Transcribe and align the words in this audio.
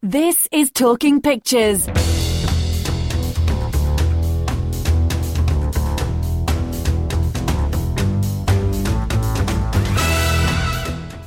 This 0.00 0.46
is 0.52 0.70
Talking 0.70 1.20
Pictures. 1.20 1.84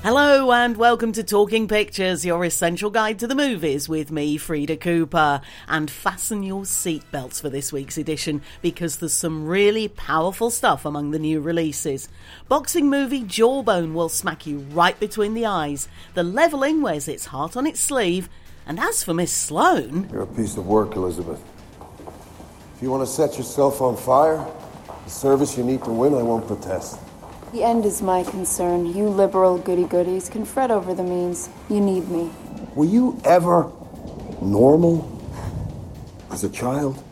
Hello 0.01 0.53
and 0.53 0.77
welcome 0.77 1.11
to 1.11 1.21
Talking 1.21 1.67
Pictures, 1.67 2.25
your 2.25 2.45
essential 2.45 2.89
guide 2.89 3.19
to 3.19 3.27
the 3.27 3.35
movies 3.35 3.89
with 3.89 4.09
me, 4.09 4.37
Frida 4.37 4.77
Cooper. 4.77 5.41
And 5.67 5.91
fasten 5.91 6.41
your 6.41 6.61
seatbelts 6.61 7.41
for 7.41 7.49
this 7.49 7.73
week's 7.73 7.97
edition 7.97 8.41
because 8.61 8.95
there's 8.95 9.13
some 9.13 9.47
really 9.47 9.89
powerful 9.89 10.49
stuff 10.49 10.85
among 10.85 11.11
the 11.11 11.19
new 11.19 11.41
releases. 11.41 12.07
Boxing 12.47 12.89
movie 12.89 13.25
Jawbone 13.25 13.93
will 13.93 14.07
smack 14.07 14.47
you 14.47 14.59
right 14.71 14.97
between 14.97 15.33
the 15.33 15.45
eyes. 15.45 15.89
The 16.13 16.23
Leveling 16.23 16.81
wears 16.81 17.09
its 17.09 17.25
heart 17.25 17.57
on 17.57 17.67
its 17.67 17.81
sleeve. 17.81 18.29
And 18.71 18.79
as 18.79 19.03
for 19.03 19.13
Miss 19.13 19.33
Sloane, 19.33 20.07
You're 20.13 20.21
a 20.21 20.27
piece 20.27 20.55
of 20.55 20.65
work, 20.65 20.95
Elizabeth. 20.95 21.43
If 22.73 22.81
you 22.81 22.89
want 22.89 23.05
to 23.05 23.13
set 23.13 23.37
yourself 23.37 23.81
on 23.81 23.97
fire, 23.97 24.47
the 25.03 25.09
service 25.09 25.57
you 25.57 25.63
need 25.65 25.83
to 25.83 25.89
win, 25.89 26.13
I 26.13 26.23
won't 26.23 26.47
protest. 26.47 26.97
The 27.51 27.65
end 27.65 27.83
is 27.83 28.01
my 28.01 28.23
concern. 28.23 28.85
You 28.85 29.09
liberal 29.09 29.57
goody 29.57 29.83
goodies 29.83 30.29
can 30.29 30.45
fret 30.45 30.71
over 30.71 30.93
the 30.93 31.03
means. 31.03 31.49
You 31.69 31.81
need 31.81 32.07
me. 32.07 32.31
Were 32.73 32.85
you 32.85 33.19
ever 33.25 33.69
normal 34.41 35.21
as 36.31 36.45
a 36.45 36.49
child? 36.49 37.03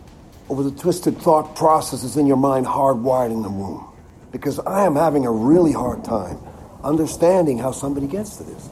Or 0.47 0.55
were 0.55 0.63
the 0.63 0.79
twisted 0.79 1.17
thought 1.17 1.57
processes 1.57 2.15
in 2.15 2.25
your 2.25 2.37
mind 2.37 2.67
hardwired 2.67 3.33
in 3.33 3.41
the 3.41 3.49
womb? 3.49 3.85
Because 4.31 4.59
I 4.59 4.85
am 4.85 4.95
having 4.95 5.25
a 5.25 5.31
really 5.31 5.73
hard 5.73 6.05
time 6.05 6.39
understanding 6.85 7.57
how 7.57 7.73
somebody 7.73 8.07
gets 8.07 8.37
to 8.37 8.45
this. 8.45 8.69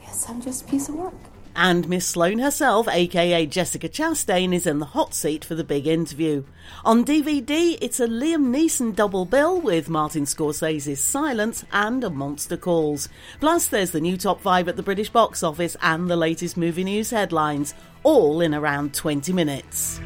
Yes, 0.00 0.24
I'm 0.26 0.40
just 0.40 0.62
a 0.62 0.68
piece 0.68 0.88
of 0.88 0.94
work. 0.94 1.12
And 1.60 1.88
Miss 1.88 2.06
Sloane 2.06 2.38
herself, 2.38 2.86
aka 2.86 3.44
Jessica 3.44 3.88
Chastain, 3.88 4.54
is 4.54 4.64
in 4.64 4.78
the 4.78 4.84
hot 4.86 5.12
seat 5.12 5.44
for 5.44 5.56
the 5.56 5.64
big 5.64 5.88
interview. 5.88 6.44
On 6.84 7.04
DVD, 7.04 7.76
it's 7.80 7.98
a 7.98 8.06
Liam 8.06 8.54
Neeson 8.54 8.94
double 8.94 9.24
bill 9.24 9.60
with 9.60 9.88
Martin 9.88 10.22
Scorsese's 10.22 11.00
Silence 11.00 11.64
and 11.72 12.04
A 12.04 12.10
Monster 12.10 12.56
Calls. 12.56 13.08
Plus, 13.40 13.66
there's 13.66 13.90
the 13.90 14.00
new 14.00 14.16
top 14.16 14.40
five 14.40 14.68
at 14.68 14.76
the 14.76 14.84
British 14.84 15.10
box 15.10 15.42
office 15.42 15.76
and 15.82 16.08
the 16.08 16.16
latest 16.16 16.56
movie 16.56 16.84
news 16.84 17.10
headlines, 17.10 17.74
all 18.04 18.40
in 18.40 18.54
around 18.54 18.94
20 18.94 19.32
minutes. 19.32 20.00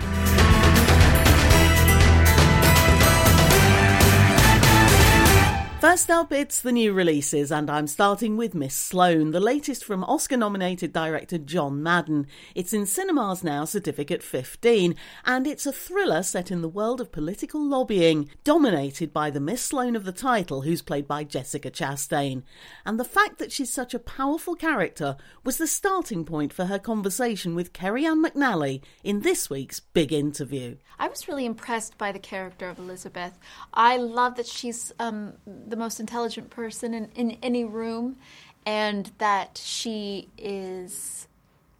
First 5.93 6.11
up, 6.11 6.33
it's 6.33 6.63
the 6.63 6.73
new 6.73 6.95
releases, 6.95 7.53
and 7.53 7.69
I'm 7.69 7.87
starting 7.87 8.39
with 8.39 8.55
Miss 8.55 8.75
Sloane, 8.75 9.33
the 9.33 9.41
latest 9.41 9.85
from 9.85 10.03
Oscar 10.05 10.39
nominated 10.39 10.91
director 10.91 11.37
John 11.37 11.83
Madden. 11.83 12.29
It's 12.55 12.73
in 12.73 12.87
cinemas 12.87 13.45
now, 13.45 13.67
Certificate 13.67 14.23
15, 14.23 14.95
and 15.27 15.47
it's 15.47 15.67
a 15.67 15.71
thriller 15.73 16.23
set 16.23 16.51
in 16.51 16.63
the 16.63 16.69
world 16.69 17.03
of 17.03 17.13
political 17.13 17.63
lobbying, 17.63 18.31
dominated 18.43 19.13
by 19.13 19.29
the 19.29 19.39
Miss 19.39 19.61
Sloane 19.61 19.95
of 19.95 20.05
the 20.05 20.13
title, 20.13 20.63
who's 20.63 20.81
played 20.81 21.07
by 21.07 21.25
Jessica 21.25 21.71
Chastain. 21.71 22.43
And 22.87 22.99
the 22.99 23.05
fact 23.05 23.39
that 23.39 23.53
she's 23.53 23.71
such 23.71 23.93
a 23.93 23.99
powerful 23.99 24.55
character 24.55 25.19
was 25.45 25.59
the 25.59 25.67
starting 25.67 26.25
point 26.25 26.55
for 26.55 26.65
her 26.65 26.79
conversation 26.79 27.55
with 27.55 27.75
Kerry 27.75 28.07
Ann 28.07 28.25
McNally 28.25 28.81
in 29.05 29.21
this 29.21 29.51
week's 29.51 29.81
big 29.81 30.11
interview. 30.11 30.77
I 30.99 31.09
was 31.09 31.29
really 31.29 31.45
impressed 31.45 31.99
by 31.99 32.13
the 32.13 32.19
character 32.19 32.71
of 32.71 32.79
Elizabeth. 32.79 33.39
I 33.75 33.99
love 33.99 34.37
that 34.37 34.47
she's 34.47 34.93
um, 34.99 35.35
the 35.47 35.82
most 35.83 35.99
intelligent 35.99 36.49
person 36.49 36.95
in, 36.95 37.09
in 37.17 37.37
any 37.43 37.65
room 37.65 38.17
and 38.65 39.11
that 39.19 39.61
she 39.63 40.29
is 40.39 41.27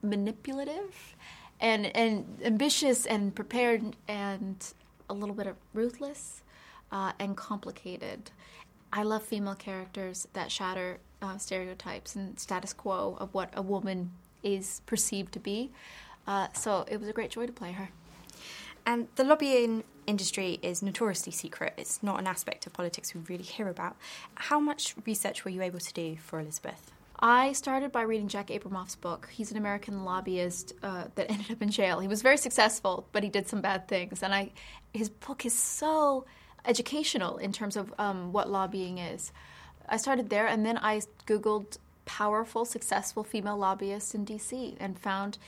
manipulative 0.03 1.15
and, 1.61 1.87
and 1.97 2.27
ambitious 2.45 3.07
and 3.07 3.33
prepared 3.33 3.95
and 4.09 4.75
a 5.09 5.15
little 5.15 5.37
bit 5.37 5.47
of 5.47 5.55
ruthless 5.73 6.43
uh, 6.91 7.13
and 7.21 7.37
complicated. 7.37 8.33
I 8.93 9.05
love 9.05 9.23
female 9.23 9.55
characters 9.55 10.27
that 10.33 10.51
shatter 10.51 10.99
uh, 11.23 11.39
stereotypes 11.39 12.17
and 12.17 12.37
status 12.41 12.73
quo 12.73 13.17
of 13.21 13.33
what 13.33 13.51
a 13.55 13.63
woman 13.63 14.11
is 14.43 14.83
perceived 14.85 15.33
to 15.35 15.39
be. 15.39 15.71
Uh, 16.27 16.49
so 16.55 16.85
it 16.91 16.99
was 16.99 17.09
a 17.09 17.13
great 17.13 17.31
joy 17.31 17.47
to 17.47 17.53
play 17.53 17.71
her. 17.71 17.91
And 18.85 19.09
the 19.15 19.25
lobbying 19.25 19.85
industry 20.07 20.59
is 20.63 20.83
notoriously 20.83 21.33
secret. 21.33 21.75
It's 21.77 22.03
not 22.03 22.19
an 22.19 22.27
aspect 22.27 22.67
of 22.67 22.73
politics 22.73 23.15
we 23.15 23.21
really 23.29 23.45
hear 23.45 23.69
about. 23.69 23.97
How 24.35 24.59
much 24.59 24.95
research 25.07 25.45
were 25.45 25.51
you 25.51 25.63
able 25.63 25.79
to 25.79 25.93
do 25.93 26.17
for 26.17 26.41
Elizabeth? 26.41 26.91
I 27.25 27.53
started 27.53 27.93
by 27.93 28.03
reading 28.03 28.27
Jack 28.27 28.49
Abramoff's 28.49 28.97
book. 28.97 29.29
He's 29.31 29.53
an 29.53 29.57
American 29.57 30.05
lobbyist 30.05 30.73
uh, 30.83 31.05
that 31.15 31.31
ended 31.31 31.53
up 31.53 31.63
in 31.63 31.71
jail. 31.71 32.01
He 32.01 32.09
was 32.09 32.21
very 32.21 32.37
successful, 32.37 33.07
but 33.13 33.23
he 33.23 33.29
did 33.29 33.49
some 33.49 33.61
bad 33.61 33.87
things. 33.87 34.23
And 34.25 34.35
I, 34.35 34.51
his 34.93 35.09
book 35.09 35.47
is 35.47 35.57
so 35.57 36.25
educational 36.65 37.39
in 37.39 37.53
terms 37.53 37.77
of 37.77 37.95
um, 37.99 38.33
what 38.33 38.51
lobbying 38.51 38.99
is. 38.99 39.33
I 39.89 39.97
started 39.99 40.31
there, 40.31 40.47
and 40.47 40.67
then 40.67 40.79
I 40.79 41.03
Googled 41.27 41.79
powerful, 42.05 42.65
successful 42.65 43.23
female 43.23 43.57
lobbyists 43.57 44.15
in 44.15 44.27
DC 44.27 44.77
and 44.81 44.99
found 44.99 45.39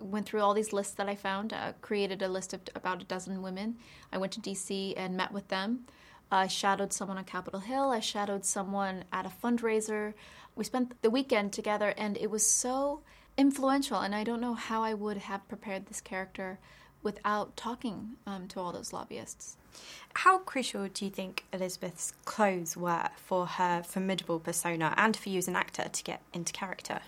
went 0.00 0.26
through 0.26 0.40
all 0.40 0.54
these 0.54 0.72
lists 0.72 0.94
that 0.94 1.08
I 1.08 1.14
found, 1.14 1.52
uh, 1.52 1.72
created 1.80 2.22
a 2.22 2.28
list 2.28 2.52
of 2.52 2.60
about 2.74 3.02
a 3.02 3.04
dozen 3.04 3.42
women. 3.42 3.76
I 4.12 4.18
went 4.18 4.32
to 4.32 4.40
DC 4.40 4.94
and 4.96 5.16
met 5.16 5.32
with 5.32 5.48
them. 5.48 5.86
I 6.30 6.48
shadowed 6.48 6.92
someone 6.92 7.18
on 7.18 7.24
Capitol 7.24 7.60
Hill. 7.60 7.90
I 7.90 8.00
shadowed 8.00 8.44
someone 8.44 9.04
at 9.12 9.26
a 9.26 9.28
fundraiser. 9.30 10.14
We 10.54 10.64
spent 10.64 11.00
the 11.02 11.10
weekend 11.10 11.52
together, 11.52 11.94
and 11.96 12.16
it 12.16 12.30
was 12.30 12.46
so 12.46 13.02
influential. 13.36 14.00
And 14.00 14.14
I 14.14 14.24
don't 14.24 14.40
know 14.40 14.54
how 14.54 14.82
I 14.82 14.94
would 14.94 15.18
have 15.18 15.46
prepared 15.48 15.86
this 15.86 16.00
character 16.00 16.58
without 17.02 17.56
talking 17.56 18.16
um, 18.26 18.48
to 18.48 18.60
all 18.60 18.72
those 18.72 18.92
lobbyists. 18.92 19.56
How 20.14 20.38
crucial 20.38 20.88
do 20.88 21.04
you 21.04 21.10
think 21.10 21.44
Elizabeth's 21.52 22.12
clothes 22.24 22.76
were 22.76 23.10
for 23.16 23.46
her 23.46 23.82
formidable 23.82 24.40
persona 24.40 24.94
and 24.96 25.16
for 25.16 25.28
you 25.28 25.38
as 25.38 25.48
an 25.48 25.56
actor 25.56 25.88
to 25.88 26.02
get 26.02 26.22
into 26.32 26.52
character? 26.52 27.00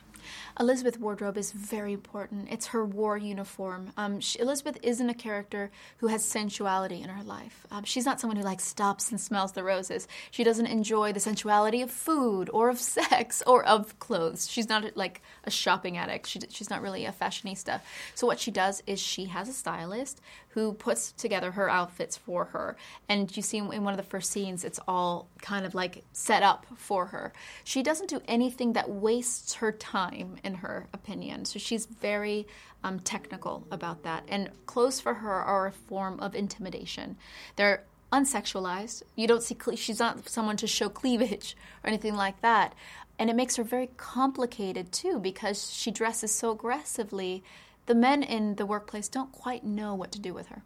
Elizabeth 0.60 0.98
wardrobe 0.98 1.38
is 1.38 1.52
very 1.52 1.92
important. 1.92 2.48
It's 2.50 2.66
her 2.69 2.84
war 2.84 3.16
uniform. 3.16 3.92
Um, 3.96 4.19
she, 4.19 4.41
Elizabeth 4.41 4.76
isn't 4.82 5.08
a 5.08 5.14
character 5.14 5.70
who 5.98 6.08
has 6.08 6.24
sensuality 6.24 7.00
in 7.00 7.08
her 7.08 7.22
life. 7.22 7.64
Um, 7.70 7.84
she's 7.84 8.04
not 8.04 8.20
someone 8.20 8.36
who 8.36 8.42
like 8.42 8.60
stops 8.60 9.10
and 9.10 9.20
smells 9.20 9.52
the 9.52 9.62
roses. 9.62 10.08
She 10.32 10.42
doesn't 10.42 10.66
enjoy 10.66 11.12
the 11.12 11.20
sensuality 11.20 11.80
of 11.80 11.92
food 11.92 12.50
or 12.52 12.70
of 12.70 12.78
sex 12.98 13.42
or 13.46 13.64
of 13.64 13.98
clothes. 14.00 14.50
She's 14.50 14.69
not 14.69 14.96
like 14.96 15.22
a 15.44 15.50
shopping 15.50 15.96
addict. 15.96 16.26
She, 16.26 16.41
she's 16.48 16.70
not 16.70 16.82
really 16.82 17.04
a 17.04 17.12
fashionista. 17.12 17.80
So 18.16 18.26
what 18.26 18.40
she 18.40 18.50
does 18.50 18.82
is 18.86 18.98
she 18.98 19.26
has 19.26 19.48
a 19.48 19.52
stylist 19.52 20.20
who 20.58 20.72
puts 20.72 21.12
together 21.12 21.52
her 21.52 21.70
outfits 21.70 22.16
for 22.16 22.46
her. 22.46 22.76
And 23.08 23.34
you 23.36 23.42
see 23.42 23.58
in 23.58 23.84
one 23.84 23.92
of 23.92 23.96
the 23.96 24.02
first 24.02 24.32
scenes, 24.32 24.64
it's 24.64 24.80
all 24.88 25.28
kind 25.40 25.64
of 25.64 25.75
like 25.75 26.04
set 26.12 26.42
up 26.42 26.66
for 26.76 27.06
her. 27.06 27.32
She 27.62 27.82
doesn't 27.82 28.10
do 28.10 28.20
anything 28.26 28.72
that 28.72 28.90
wastes 28.90 29.54
her 29.54 29.70
time, 29.70 30.36
in 30.48 30.54
her 30.54 30.86
opinion. 30.92 31.44
So 31.44 31.59
she's 31.59 31.84
very 31.86 32.47
um, 32.82 32.98
technical 33.00 33.64
about 33.70 34.03
that. 34.03 34.25
And 34.28 34.50
clothes 34.66 34.98
for 34.98 35.14
her 35.14 35.31
are 35.31 35.66
a 35.66 35.72
form 35.72 36.19
of 36.20 36.34
intimidation. 36.34 37.16
They're 37.56 37.84
unsexualized. 38.10 39.03
You 39.14 39.28
don't 39.28 39.42
see, 39.42 39.56
she's 39.76 40.00
not 40.00 40.28
someone 40.28 40.56
to 40.56 40.66
show 40.66 40.88
cleavage 40.88 41.56
or 41.84 41.88
anything 41.88 42.16
like 42.16 42.41
that. 42.41 42.75
And 43.19 43.28
it 43.28 43.37
makes 43.37 43.56
her 43.56 43.64
very 43.64 43.91
complicated 43.98 44.91
too 44.91 45.19
because 45.19 45.70
she 45.72 45.91
dresses 45.91 46.32
so 46.34 46.50
aggressively. 46.50 47.44
The 47.87 47.94
men 47.94 48.22
in 48.22 48.54
the 48.56 48.66
workplace 48.66 49.08
don't 49.08 49.32
quite 49.32 49.64
know 49.64 49.94
what 49.94 50.12
to 50.12 50.20
do 50.20 50.32
with 50.32 50.48
her. 50.48 50.62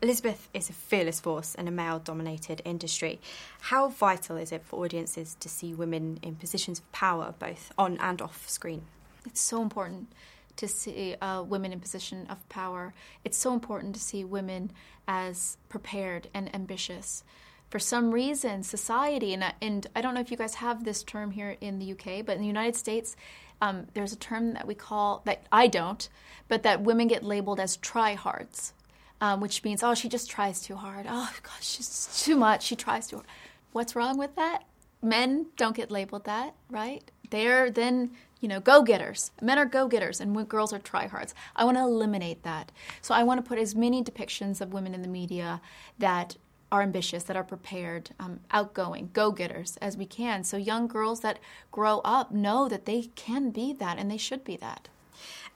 Elizabeth 0.00 0.48
is 0.54 0.70
a 0.70 0.72
fearless 0.72 1.18
force 1.18 1.56
in 1.56 1.66
a 1.66 1.72
male 1.72 1.98
dominated 1.98 2.62
industry. 2.64 3.20
How 3.60 3.88
vital 3.88 4.36
is 4.36 4.52
it 4.52 4.62
for 4.64 4.84
audiences 4.84 5.36
to 5.40 5.48
see 5.48 5.74
women 5.74 6.20
in 6.22 6.36
positions 6.36 6.78
of 6.78 6.90
power, 6.92 7.34
both 7.38 7.72
on 7.76 7.98
and 7.98 8.22
off 8.22 8.48
screen? 8.48 8.82
It's 9.26 9.40
so 9.40 9.62
important 9.62 10.12
to 10.56 10.66
see 10.66 11.14
uh, 11.20 11.42
women 11.42 11.72
in 11.72 11.80
position 11.80 12.26
of 12.28 12.48
power. 12.48 12.94
It's 13.24 13.38
so 13.38 13.52
important 13.52 13.94
to 13.94 14.00
see 14.00 14.24
women 14.24 14.72
as 15.06 15.56
prepared 15.68 16.28
and 16.34 16.52
ambitious. 16.54 17.22
For 17.70 17.78
some 17.78 18.10
reason, 18.10 18.62
society, 18.62 19.34
and, 19.34 19.44
and 19.60 19.86
I 19.94 20.00
don't 20.00 20.14
know 20.14 20.20
if 20.20 20.30
you 20.30 20.36
guys 20.36 20.56
have 20.56 20.84
this 20.84 21.02
term 21.02 21.30
here 21.30 21.56
in 21.60 21.78
the 21.78 21.92
UK, 21.92 22.24
but 22.24 22.36
in 22.36 22.40
the 22.40 22.46
United 22.46 22.76
States, 22.76 23.14
um, 23.60 23.86
there's 23.94 24.12
a 24.12 24.16
term 24.16 24.54
that 24.54 24.66
we 24.66 24.74
call, 24.74 25.22
that 25.26 25.46
I 25.52 25.66
don't, 25.66 26.08
but 26.48 26.62
that 26.62 26.80
women 26.80 27.08
get 27.08 27.22
labeled 27.22 27.60
as 27.60 27.76
tryhards 27.76 28.72
um, 29.20 29.40
which 29.40 29.64
means, 29.64 29.82
oh, 29.82 29.94
she 29.94 30.08
just 30.08 30.30
tries 30.30 30.60
too 30.60 30.76
hard. 30.76 31.06
Oh, 31.08 31.30
gosh, 31.42 31.64
she's 31.64 32.22
too 32.24 32.36
much. 32.36 32.64
She 32.64 32.76
tries 32.76 33.08
too 33.08 33.16
hard. 33.16 33.28
What's 33.72 33.96
wrong 33.96 34.18
with 34.18 34.34
that? 34.36 34.64
Men 35.02 35.46
don't 35.56 35.76
get 35.76 35.90
labeled 35.90 36.24
that, 36.24 36.54
right? 36.70 37.08
They're 37.30 37.70
then, 37.70 38.12
you 38.40 38.48
know, 38.48 38.60
go 38.60 38.82
getters. 38.82 39.30
Men 39.42 39.58
are 39.58 39.66
go 39.66 39.88
getters 39.88 40.20
and 40.20 40.48
girls 40.48 40.72
are 40.72 40.78
tryhards. 40.78 41.34
I 41.56 41.64
want 41.64 41.76
to 41.76 41.82
eliminate 41.82 42.42
that. 42.44 42.72
So 43.02 43.14
I 43.14 43.22
want 43.22 43.42
to 43.42 43.48
put 43.48 43.58
as 43.58 43.74
many 43.74 44.02
depictions 44.02 44.60
of 44.60 44.72
women 44.72 44.94
in 44.94 45.02
the 45.02 45.08
media 45.08 45.60
that 45.98 46.36
are 46.70 46.82
ambitious, 46.82 47.24
that 47.24 47.36
are 47.36 47.44
prepared, 47.44 48.10
um, 48.20 48.40
outgoing, 48.50 49.10
go 49.12 49.32
getters 49.32 49.78
as 49.78 49.96
we 49.96 50.06
can. 50.06 50.44
So 50.44 50.56
young 50.56 50.86
girls 50.86 51.20
that 51.20 51.38
grow 51.72 52.00
up 52.04 52.30
know 52.30 52.68
that 52.68 52.84
they 52.84 53.10
can 53.14 53.50
be 53.50 53.72
that 53.74 53.98
and 53.98 54.10
they 54.10 54.18
should 54.18 54.44
be 54.44 54.56
that. 54.58 54.88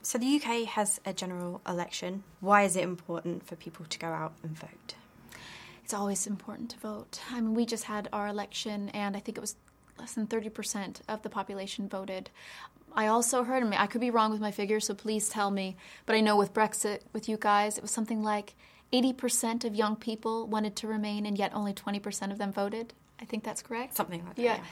So 0.00 0.18
the 0.18 0.36
UK 0.36 0.66
has 0.66 1.00
a 1.04 1.12
general 1.12 1.60
election. 1.68 2.24
Why 2.40 2.62
is 2.62 2.76
it 2.76 2.82
important 2.82 3.46
for 3.46 3.56
people 3.56 3.84
to 3.86 3.98
go 3.98 4.08
out 4.08 4.32
and 4.42 4.58
vote? 4.58 4.94
It's 5.84 5.94
always 5.94 6.26
important 6.26 6.70
to 6.70 6.78
vote. 6.78 7.20
I 7.30 7.40
mean, 7.40 7.54
we 7.54 7.66
just 7.66 7.84
had 7.84 8.08
our 8.12 8.26
election, 8.26 8.88
and 8.90 9.16
I 9.16 9.20
think 9.20 9.36
it 9.36 9.40
was 9.40 9.56
less 10.02 10.14
than 10.14 10.26
30% 10.26 11.00
of 11.08 11.22
the 11.22 11.30
population 11.30 11.88
voted. 11.88 12.28
I 12.92 13.06
also 13.06 13.44
heard, 13.44 13.62
I 13.72 13.86
could 13.86 14.00
be 14.00 14.10
wrong 14.10 14.32
with 14.32 14.40
my 14.40 14.50
figures, 14.50 14.86
so 14.86 14.94
please 14.94 15.28
tell 15.28 15.52
me, 15.52 15.76
but 16.06 16.16
I 16.16 16.20
know 16.20 16.36
with 16.36 16.52
Brexit, 16.52 17.02
with 17.12 17.28
you 17.28 17.36
guys, 17.38 17.78
it 17.78 17.82
was 17.82 17.92
something 17.92 18.20
like 18.20 18.56
80% 18.92 19.64
of 19.64 19.76
young 19.76 19.94
people 19.94 20.48
wanted 20.48 20.74
to 20.76 20.88
remain, 20.88 21.24
and 21.24 21.38
yet 21.38 21.52
only 21.54 21.72
20% 21.72 22.32
of 22.32 22.38
them 22.38 22.52
voted. 22.52 22.94
I 23.20 23.24
think 23.26 23.44
that's 23.44 23.62
correct. 23.62 23.94
Something 23.94 24.24
like 24.26 24.34
that. 24.34 24.42
Yeah. 24.42 24.56
yeah. 24.56 24.64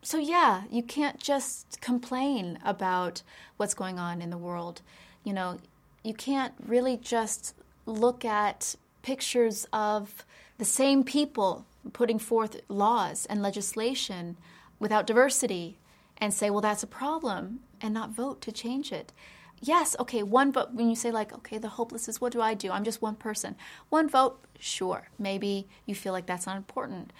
So, 0.00 0.16
yeah, 0.16 0.62
you 0.70 0.82
can't 0.82 1.20
just 1.20 1.82
complain 1.82 2.58
about 2.64 3.22
what's 3.58 3.74
going 3.74 3.98
on 3.98 4.22
in 4.22 4.30
the 4.30 4.38
world. 4.38 4.80
You 5.22 5.34
know, 5.34 5.58
you 6.02 6.14
can't 6.14 6.54
really 6.66 6.96
just 6.96 7.54
look 7.84 8.24
at 8.24 8.74
pictures 9.02 9.66
of 9.70 10.24
the 10.56 10.64
same 10.64 11.04
people 11.04 11.66
putting 11.92 12.18
forth 12.18 12.58
laws 12.68 13.26
and 13.26 13.42
legislation 13.42 14.38
without 14.78 15.06
diversity 15.06 15.78
and 16.18 16.34
say, 16.34 16.50
well, 16.50 16.60
that's 16.60 16.82
a 16.82 16.88
problem, 16.88 17.60
and 17.80 17.94
not 17.94 18.10
vote 18.10 18.40
to 18.42 18.52
change 18.52 18.92
it. 18.92 19.12
Yes, 19.60 19.96
okay, 19.98 20.22
one 20.22 20.52
vote. 20.52 20.72
When 20.72 20.88
you 20.88 20.96
say, 20.96 21.10
like, 21.10 21.32
okay, 21.32 21.58
the 21.58 21.68
hopeless 21.68 22.08
is 22.08 22.20
what 22.20 22.32
do 22.32 22.40
I 22.40 22.54
do? 22.54 22.70
I'm 22.70 22.84
just 22.84 23.02
one 23.02 23.16
person. 23.16 23.56
One 23.88 24.08
vote, 24.08 24.44
sure. 24.58 25.08
Maybe 25.18 25.68
you 25.86 25.94
feel 25.94 26.12
like 26.12 26.26
that's 26.26 26.46
not 26.46 26.56
important. 26.56 27.12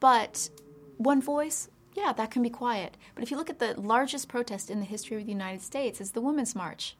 But 0.00 0.50
one 0.96 1.20
voice, 1.22 1.68
yeah, 1.94 2.12
that 2.12 2.30
can 2.30 2.42
be 2.42 2.50
quiet. 2.50 2.96
But 3.14 3.22
if 3.22 3.30
you 3.30 3.36
look 3.36 3.50
at 3.50 3.58
the 3.58 3.80
largest 3.80 4.28
protest 4.28 4.70
in 4.70 4.80
the 4.80 4.86
history 4.86 5.16
of 5.16 5.24
the 5.24 5.32
United 5.32 5.62
States, 5.62 6.00
it's 6.00 6.10
the 6.10 6.20
Women's 6.20 6.54
March. 6.54 6.96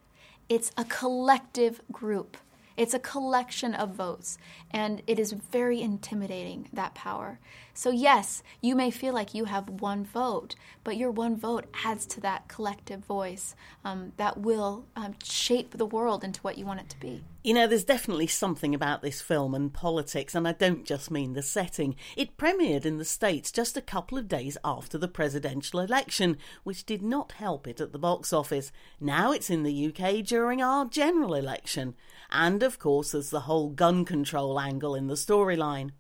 It's 0.48 0.70
a 0.76 0.84
collective 0.84 1.80
group. 1.90 2.36
It's 2.76 2.94
a 2.94 2.98
collection 2.98 3.74
of 3.74 3.90
votes, 3.90 4.36
and 4.70 5.02
it 5.06 5.18
is 5.18 5.32
very 5.32 5.80
intimidating, 5.80 6.68
that 6.72 6.94
power. 6.94 7.38
So, 7.72 7.90
yes, 7.90 8.42
you 8.60 8.74
may 8.74 8.90
feel 8.90 9.14
like 9.14 9.34
you 9.34 9.44
have 9.44 9.68
one 9.68 10.04
vote, 10.04 10.56
but 10.82 10.96
your 10.96 11.10
one 11.10 11.36
vote 11.36 11.66
adds 11.84 12.04
to 12.06 12.20
that 12.22 12.48
collective 12.48 13.04
voice 13.04 13.54
um, 13.84 14.12
that 14.16 14.40
will 14.40 14.86
um, 14.96 15.14
shape 15.22 15.76
the 15.76 15.86
world 15.86 16.24
into 16.24 16.40
what 16.40 16.58
you 16.58 16.66
want 16.66 16.80
it 16.80 16.88
to 16.90 17.00
be. 17.00 17.22
You 17.46 17.52
know, 17.52 17.66
there's 17.66 17.84
definitely 17.84 18.28
something 18.28 18.74
about 18.74 19.02
this 19.02 19.20
film 19.20 19.54
and 19.54 19.70
politics, 19.70 20.34
and 20.34 20.48
I 20.48 20.52
don't 20.52 20.86
just 20.86 21.10
mean 21.10 21.34
the 21.34 21.42
setting. 21.42 21.94
It 22.16 22.38
premiered 22.38 22.86
in 22.86 22.96
the 22.96 23.04
States 23.04 23.52
just 23.52 23.76
a 23.76 23.82
couple 23.82 24.16
of 24.16 24.28
days 24.28 24.56
after 24.64 24.96
the 24.96 25.08
presidential 25.08 25.80
election, 25.80 26.38
which 26.62 26.86
did 26.86 27.02
not 27.02 27.32
help 27.32 27.68
it 27.68 27.82
at 27.82 27.92
the 27.92 27.98
box 27.98 28.32
office. 28.32 28.72
Now 28.98 29.30
it's 29.30 29.50
in 29.50 29.62
the 29.62 29.88
UK 29.88 30.24
during 30.24 30.62
our 30.62 30.86
general 30.86 31.34
election. 31.34 31.96
And 32.30 32.62
of 32.62 32.78
course, 32.78 33.12
there's 33.12 33.28
the 33.28 33.40
whole 33.40 33.68
gun 33.68 34.06
control 34.06 34.58
angle 34.58 34.94
in 34.94 35.08
the 35.08 35.12
storyline. 35.12 35.90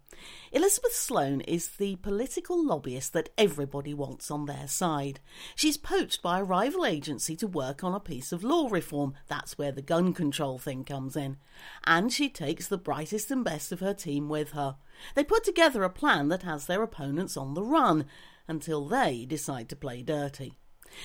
Elizabeth 0.52 0.94
Sloane 0.94 1.40
is 1.42 1.68
the 1.68 1.96
political 1.96 2.64
lobbyist 2.64 3.12
that 3.12 3.30
everybody 3.36 3.92
wants 3.92 4.30
on 4.30 4.46
their 4.46 4.68
side. 4.68 5.20
She's 5.54 5.76
poached 5.76 6.22
by 6.22 6.40
a 6.40 6.44
rival 6.44 6.86
agency 6.86 7.36
to 7.36 7.46
work 7.46 7.82
on 7.82 7.94
a 7.94 8.00
piece 8.00 8.32
of 8.32 8.44
law 8.44 8.68
reform. 8.70 9.14
That's 9.28 9.58
where 9.58 9.72
the 9.72 9.82
gun 9.82 10.12
control 10.12 10.58
thing 10.58 10.84
comes 10.84 11.16
in. 11.16 11.36
And 11.84 12.12
she 12.12 12.28
takes 12.28 12.68
the 12.68 12.78
brightest 12.78 13.30
and 13.30 13.44
best 13.44 13.72
of 13.72 13.80
her 13.80 13.94
team 13.94 14.28
with 14.28 14.52
her. 14.52 14.76
They 15.14 15.24
put 15.24 15.44
together 15.44 15.82
a 15.82 15.90
plan 15.90 16.28
that 16.28 16.42
has 16.42 16.66
their 16.66 16.82
opponents 16.82 17.36
on 17.36 17.54
the 17.54 17.62
run 17.62 18.06
until 18.46 18.86
they 18.86 19.24
decide 19.24 19.68
to 19.70 19.76
play 19.76 20.02
dirty. 20.02 20.58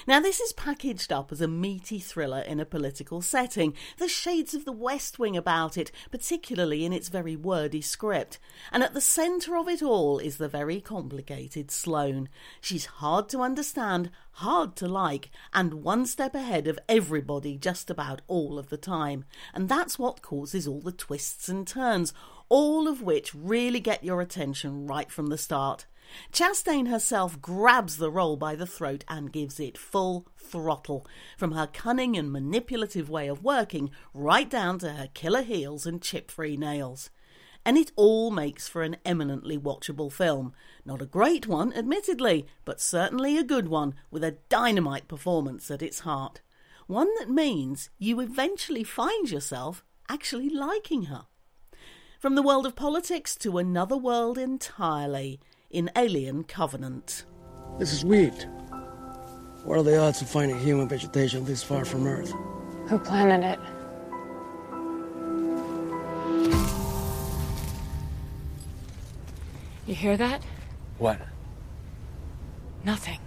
Now, 0.08 0.20
this 0.20 0.40
is 0.40 0.54
packaged 0.54 1.12
up 1.12 1.32
as 1.32 1.42
a 1.42 1.48
meaty 1.48 2.00
thriller 2.00 2.40
in 2.40 2.60
a 2.60 2.66
political 2.66 3.22
setting. 3.22 3.74
There's 3.98 4.12
shades 4.12 4.54
of 4.54 4.66
the 4.66 4.72
West 4.72 5.20
Wing 5.20 5.36
about 5.36 5.78
it, 5.78 5.92
particularly 6.12 6.86
in 6.86 6.94
its 6.94 7.10
very 7.10 7.36
wordy 7.36 7.82
script. 7.82 8.40
And 8.72 8.84
at 8.84 8.94
the 8.94 9.02
centre 9.02 9.56
of 9.58 9.68
it 9.68 9.82
all 9.82 10.20
is 10.20 10.38
the 10.38 10.48
very 10.48 10.82
complicated 10.82 11.72
Sloane. 11.72 12.30
She's 12.62 12.86
hard 12.86 13.30
to 13.30 13.42
understand, 13.42 14.12
hard 14.34 14.76
to 14.78 14.88
like, 14.88 15.30
and 15.54 15.76
one 15.76 16.06
step 16.06 16.36
ahead 16.36 16.68
of 16.68 16.80
everybody 16.88 17.58
just 17.58 17.90
about 17.90 18.22
all 18.28 18.58
of 18.58 18.70
the 18.70 18.78
time. 18.78 19.26
And 19.54 19.70
that's 19.70 20.00
what 20.00 20.22
causes 20.22 20.68
all 20.68 20.82
the 20.82 20.92
twists 20.92 21.50
and 21.50 21.68
turns, 21.68 22.14
all 22.50 22.88
of 22.88 23.02
which 23.02 23.36
really 23.36 23.80
get 23.80 24.04
your 24.04 24.22
attention 24.22 24.88
right 24.88 25.12
from 25.12 25.28
the 25.28 25.38
start. 25.38 25.86
Chastain 26.32 26.88
herself 26.88 27.42
grabs 27.42 27.98
the 27.98 28.12
role 28.12 28.36
by 28.36 28.56
the 28.56 28.66
throat 28.66 29.04
and 29.08 29.32
gives 29.32 29.60
it 29.60 29.78
full 29.78 30.28
throttle, 30.38 31.06
from 31.38 31.52
her 31.52 31.68
cunning 31.68 32.18
and 32.18 32.32
manipulative 32.32 33.10
way 33.10 33.28
of 33.28 33.44
working 33.44 33.92
right 34.14 34.50
down 34.50 34.80
to 34.80 34.94
her 34.94 35.10
killer 35.14 35.44
heels 35.44 35.86
and 35.86 36.02
chip 36.02 36.32
free 36.32 36.58
nails. 36.58 37.10
And 37.66 37.78
it 37.78 37.92
all 37.96 38.32
makes 38.32 38.68
for 38.68 38.82
an 38.82 38.98
eminently 39.06 39.58
watchable 39.58 40.12
film. 40.12 40.54
Not 40.86 41.02
a 41.02 41.06
great 41.06 41.46
one, 41.46 41.74
admittedly, 41.74 42.48
but 42.66 42.82
certainly 42.82 43.38
a 43.38 43.44
good 43.44 43.68
one 43.68 43.96
with 44.10 44.24
a 44.24 44.38
dynamite 44.50 45.08
performance 45.08 45.70
at 45.70 45.82
its 45.82 46.00
heart. 46.00 46.42
One 46.88 47.10
that 47.20 47.30
means 47.30 47.90
you 48.00 48.20
eventually 48.20 48.84
find 48.84 49.30
yourself 49.30 49.84
actually 50.08 50.50
liking 50.50 51.04
her. 51.04 51.28
From 52.20 52.36
the 52.36 52.42
world 52.42 52.66
of 52.66 52.76
politics 52.76 53.36
to 53.38 53.58
another 53.58 53.96
world 53.96 54.38
entirely, 54.38 55.40
in 55.72 55.92
Alien 55.96 56.44
Covenant. 56.44 57.26
This 57.78 57.94
is 57.94 58.04
weird. 58.04 58.46
What 59.64 59.78
are 59.78 59.84
the 59.84 60.00
odds 60.00 60.22
of 60.22 60.30
finding 60.30 60.60
human 60.60 60.88
vegetation 60.88 61.46
this 61.46 61.62
far 61.62 61.86
from 61.86 62.08
Earth? 62.08 62.34
Who 62.88 62.98
planted 62.98 63.46
it? 63.46 63.60
You 69.86 69.96
hear 69.96 70.18
that? 70.18 70.44
What? 70.98 71.20
Nothing. 72.84 73.20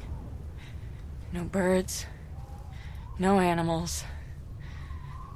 No 1.33 1.45
birds. 1.45 2.07
No 3.19 3.41
animals. 3.41 4.05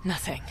Nothing. 0.05 0.43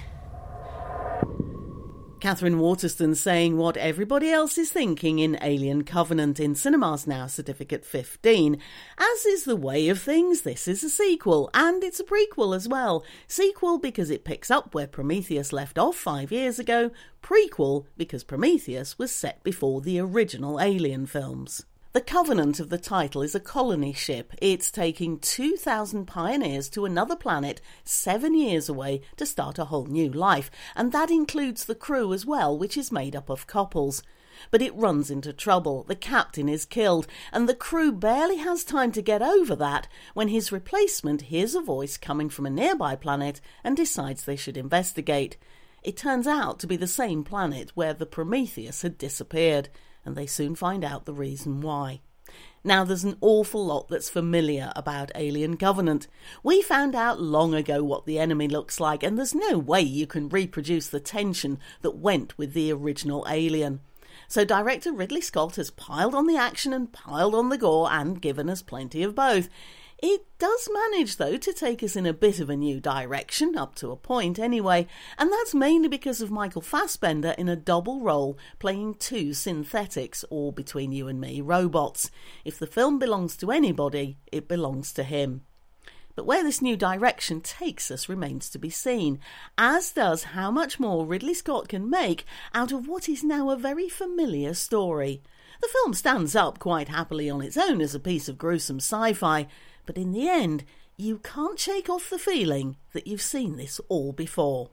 Katherine 2.25 2.57
Waterston 2.57 3.13
saying 3.13 3.56
what 3.56 3.77
everybody 3.77 4.31
else 4.31 4.57
is 4.57 4.72
thinking 4.72 5.19
in 5.19 5.38
Alien 5.44 5.83
Covenant 5.83 6.39
in 6.39 6.56
cinemas 6.56 7.06
now, 7.06 7.27
certificate 7.27 7.86
15. 7.86 8.60
As 8.98 9.25
is 9.27 9.44
the 9.44 9.56
way 9.56 9.89
of 9.89 10.01
things, 10.01 10.42
this 10.42 10.68
is 10.68 10.83
a 10.83 10.89
sequel, 10.89 11.51
and 11.54 11.83
it's 11.83 12.00
a 12.00 12.04
prequel 12.04 12.56
as 12.56 12.68
well. 12.68 13.06
Sequel 13.27 13.77
because 13.77 14.10
it 14.10 14.25
picks 14.25 14.50
up 14.50 14.74
where 14.74 14.88
Prometheus 14.88 15.54
left 15.54 15.77
off 15.77 15.98
five 15.98 16.31
years 16.31 16.58
ago, 16.58 16.89
prequel 17.22 17.86
because 17.96 18.24
Prometheus 18.24 18.98
was 18.98 19.12
set 19.12 19.44
before 19.44 19.79
the 19.79 20.00
original 20.00 20.60
Alien 20.60 21.05
films. 21.05 21.67
The 21.96 22.02
Covenant 22.02 22.60
of 22.60 22.68
the 22.68 22.78
title 22.78 23.22
is 23.22 23.36
a 23.36 23.40
colony 23.40 23.94
ship. 23.94 24.34
It's 24.42 24.70
taking 24.70 25.18
2,000 25.18 26.06
pioneers 26.06 26.68
to 26.72 26.84
another 26.84 27.16
planet 27.16 27.62
seven 27.86 28.34
years 28.38 28.68
away 28.68 29.00
to 29.16 29.25
start 29.25 29.58
a 29.58 29.64
whole 29.64 29.86
new 29.86 30.12
life, 30.12 30.52
and 30.75 30.92
that 30.92 31.10
includes 31.10 31.64
the 31.64 31.74
crew 31.74 32.12
as 32.12 32.25
well, 32.25 32.58
which 32.58 32.75
is 32.75 32.92
made 32.92 33.16
up 33.16 33.30
of 33.30 33.48
couples. 33.48 34.04
But 34.52 34.62
it 34.62 34.75
runs 34.75 35.10
into 35.10 35.32
trouble. 35.32 35.84
The 35.84 35.96
captain 35.96 36.50
is 36.50 36.66
killed, 36.66 37.08
and 37.32 37.48
the 37.48 37.56
crew 37.56 37.94
barely 37.94 38.40
has 38.40 38.66
time 38.66 38.92
to 38.92 39.02
get 39.02 39.22
over 39.22 39.56
that 39.56 39.88
when 40.14 40.28
his 40.28 40.52
replacement 40.52 41.22
hears 41.22 41.56
a 41.56 41.62
voice 41.62 41.96
coming 41.96 42.28
from 42.28 42.46
a 42.46 42.50
nearby 42.50 42.98
planet 42.98 43.40
and 43.64 43.78
decides 43.78 44.25
they 44.25 44.36
should 44.36 44.58
investigate. 44.58 45.38
It 45.82 45.96
turns 45.96 46.28
out 46.28 46.60
to 46.60 46.68
be 46.68 46.75
the 46.75 46.88
same 46.88 47.24
planet 47.24 47.72
where 47.74 47.94
the 47.94 48.06
Prometheus 48.06 48.82
had 48.82 48.98
disappeared 48.98 49.70
and 50.06 50.16
they 50.16 50.26
soon 50.26 50.56
find 50.56 50.84
out 50.84 51.06
the 51.06 51.14
reason 51.14 51.62
why. 51.62 52.02
Now, 52.64 52.84
there's 52.84 53.04
an 53.04 53.18
awful 53.22 53.64
lot 53.64 53.90
that's 53.90 54.10
familiar 54.10 54.74
about 54.76 55.12
Alien 55.14 55.56
Covenant. 55.58 56.08
We 56.42 56.64
found 56.64 56.96
out 56.96 57.22
long 57.22 57.54
ago 57.54 57.84
what 57.84 58.08
the 58.08 58.18
enemy 58.18 58.48
looks 58.48 58.80
like, 58.80 59.04
and 59.04 59.18
there's 59.18 59.36
no 59.36 59.60
way 59.60 59.82
you 59.82 60.08
can 60.08 60.30
reproduce 60.30 60.88
the 60.88 61.00
tension 61.00 61.60
that 61.82 61.98
went 61.98 62.38
with 62.40 62.54
the 62.54 62.74
original 62.74 63.24
Alien. 63.30 63.82
So, 64.28 64.44
director 64.44 64.92
Ridley 64.92 65.22
Scott 65.22 65.58
has 65.58 65.70
piled 65.70 66.16
on 66.16 66.26
the 66.26 66.38
action 66.38 66.74
and 66.74 66.92
piled 66.92 67.36
on 67.36 67.50
the 67.50 67.58
gore 67.58 67.92
and 67.92 68.20
given 68.20 68.50
us 68.50 68.64
plenty 68.64 69.04
of 69.04 69.14
both. 69.14 69.48
It 70.00 70.25
does 70.40 70.68
manage, 70.72 71.16
though, 71.16 71.38
to 71.38 71.54
take 71.54 71.82
us 71.82 71.96
in 71.96 72.06
a 72.06 72.14
bit 72.14 72.40
of 72.40 72.50
a 72.50 72.58
new 72.58 72.82
direction, 72.82 73.58
up 73.58 73.75
to 73.75 73.92
a 73.92 73.96
point 73.96 74.38
anyway, 74.38 74.88
and 75.18 75.32
that's 75.32 75.56
mainly 75.56 75.88
because 75.88 76.22
of 76.22 76.30
Michael 76.30 76.62
Fassbender 76.62 77.34
in 77.38 77.48
a 77.48 77.56
double 77.56 78.02
role 78.02 78.38
playing 78.60 78.96
two 78.96 79.34
synthetics, 79.34 80.25
or 80.30 80.52
between 80.52 80.92
you 80.92 81.08
and 81.08 81.22
me, 81.22 81.40
robots. 81.40 82.12
If 82.44 82.60
the 82.60 82.68
film 82.68 83.00
belongs 83.00 83.38
to 83.38 83.52
anybody, 83.52 84.18
it 84.32 84.50
belongs 84.50 84.92
to 84.94 85.04
him. 85.04 85.42
But 86.16 86.25
where 86.25 86.44
this 86.44 86.62
new 86.62 86.78
direction 86.78 87.42
takes 87.42 87.90
us 87.92 88.10
remains 88.10 88.50
to 88.50 88.60
be 88.60 88.70
seen, 88.70 89.20
as 89.58 89.92
does 89.92 90.24
how 90.24 90.50
much 90.50 90.80
more 90.80 91.06
Ridley 91.06 91.34
Scott 91.34 91.68
can 91.68 91.90
make 91.90 92.25
out 92.54 92.72
of 92.72 92.88
what 92.88 93.10
is 93.10 93.24
now 93.24 93.50
a 93.50 93.58
very 93.58 93.90
familiar 93.90 94.54
story. 94.54 95.22
The 95.62 95.68
film 95.68 95.94
stands 95.94 96.36
up 96.36 96.60
quite 96.60 96.90
happily 96.90 97.30
on 97.30 97.42
its 97.42 97.58
own 97.58 97.82
as 97.82 97.96
a 97.96 98.00
piece 98.00 98.30
of 98.30 98.38
gruesome 98.38 98.78
sci 98.78 99.14
fi, 99.14 99.48
but 99.86 99.98
in 99.98 100.12
the 100.12 100.27
end, 100.27 100.63
you 100.98 101.20
can't 101.20 101.60
shake 101.60 101.89
off 101.89 102.10
the 102.10 102.20
feeling 102.20 102.77
that 102.94 103.08
you've 103.08 103.22
seen 103.22 103.58
this 103.58 103.80
all 103.89 104.12
before. 104.13 104.70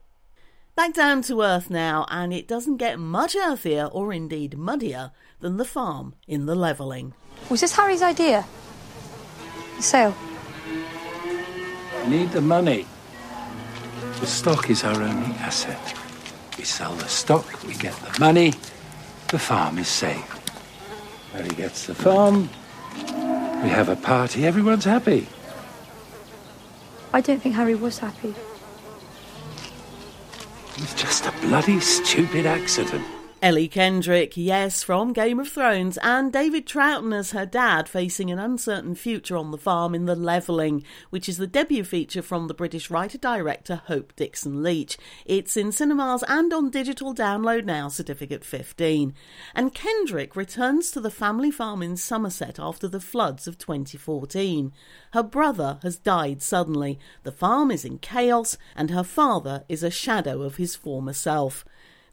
Back 0.75 0.95
down 0.95 1.23
to 1.23 1.42
earth 1.42 1.69
now, 1.69 2.07
and 2.09 2.33
it 2.33 2.49
doesn't 2.49 2.78
get 2.78 2.99
much 2.99 3.37
earthier 3.37 3.90
or 3.92 4.12
indeed 4.12 4.57
muddier 4.57 5.11
than 5.40 5.57
the 5.57 5.64
farm 5.64 6.14
in 6.26 6.47
the 6.47 6.54
levelling. 6.54 7.12
Was 7.50 7.61
this 7.61 7.76
Harry's 7.76 8.02
idea? 8.02 8.47
The 9.76 9.83
sale? 9.83 10.16
Need 12.07 12.31
the 12.31 12.40
money. 12.40 12.87
The 14.21 14.26
stock 14.26 14.71
is 14.71 14.85
our 14.85 15.02
only 15.02 15.35
asset. 15.37 15.95
We 16.57 16.64
sell 16.64 16.95
the 16.95 17.09
stock, 17.09 17.62
we 17.64 17.75
get 17.75 17.95
the 17.97 18.21
money, 18.21 18.54
the 19.28 19.38
farm 19.38 19.78
is 19.78 19.88
safe. 19.88 20.28
Harry 21.33 21.49
gets 21.49 21.87
the 21.87 21.95
farm, 21.95 22.49
we 23.62 23.69
have 23.69 23.88
a 23.88 23.97
party, 23.97 24.45
everyone's 24.45 24.85
happy. 24.85 25.28
I 27.12 27.21
don't 27.21 27.40
think 27.40 27.54
Harry 27.54 27.75
was 27.75 27.99
happy. 27.99 28.35
It 30.75 30.81
was 30.81 30.95
just 30.95 31.26
a 31.26 31.33
bloody 31.42 31.78
stupid 31.78 32.47
accident. 32.47 33.04
Ellie 33.42 33.66
Kendrick, 33.66 34.37
yes, 34.37 34.84
from 34.84 35.12
Game 35.12 35.40
of 35.40 35.49
Thrones, 35.49 35.99
and 36.00 36.32
David 36.32 36.64
Troughton 36.64 37.12
as 37.12 37.32
her 37.32 37.44
dad, 37.44 37.88
facing 37.88 38.30
an 38.30 38.38
uncertain 38.38 38.94
future 38.94 39.37
on 39.37 39.50
the 39.50 39.58
farm 39.58 39.96
in 39.96 40.04
The 40.04 40.14
Levelling, 40.14 40.84
which 41.11 41.28
is 41.28 41.38
the 41.38 41.49
debut 41.49 41.82
feature 41.82 42.22
from 42.22 42.46
the 42.46 42.54
British 42.54 42.88
writer 42.88 43.18
director 43.18 43.82
Hope 43.87 44.14
Dickson 44.14 44.62
Leach. 44.62 44.96
It's 45.26 45.56
in 45.56 45.72
cinemas 45.72 46.22
and 46.28 46.52
on 46.52 46.70
digital 46.70 47.16
download 47.16 47.64
now, 47.64 47.88
certificate 47.88 48.44
15. 48.44 49.12
And 49.56 49.75
Kendrick 49.75 50.37
returns 50.37 50.92
to 50.92 51.00
the 51.00 51.11
family 51.11 51.50
farm 51.50 51.82
in 51.82 51.96
Somerset 51.96 52.61
after 52.61 52.87
the 52.87 53.00
floods 53.00 53.49
of 53.49 53.58
2014. 53.58 54.72
Her 55.14 55.22
brother 55.25 55.80
has 55.82 55.96
died 55.96 56.42
suddenly, 56.42 56.96
the 57.25 57.32
farm 57.32 57.72
is 57.72 57.84
in 57.84 57.99
chaos, 57.99 58.56
and 58.76 58.90
her 58.90 59.02
father 59.02 59.64
is 59.68 59.82
a 59.82 59.90
shadow 59.90 60.42
of 60.42 60.58
his 60.58 60.76
former 60.76 61.12
self. 61.12 61.64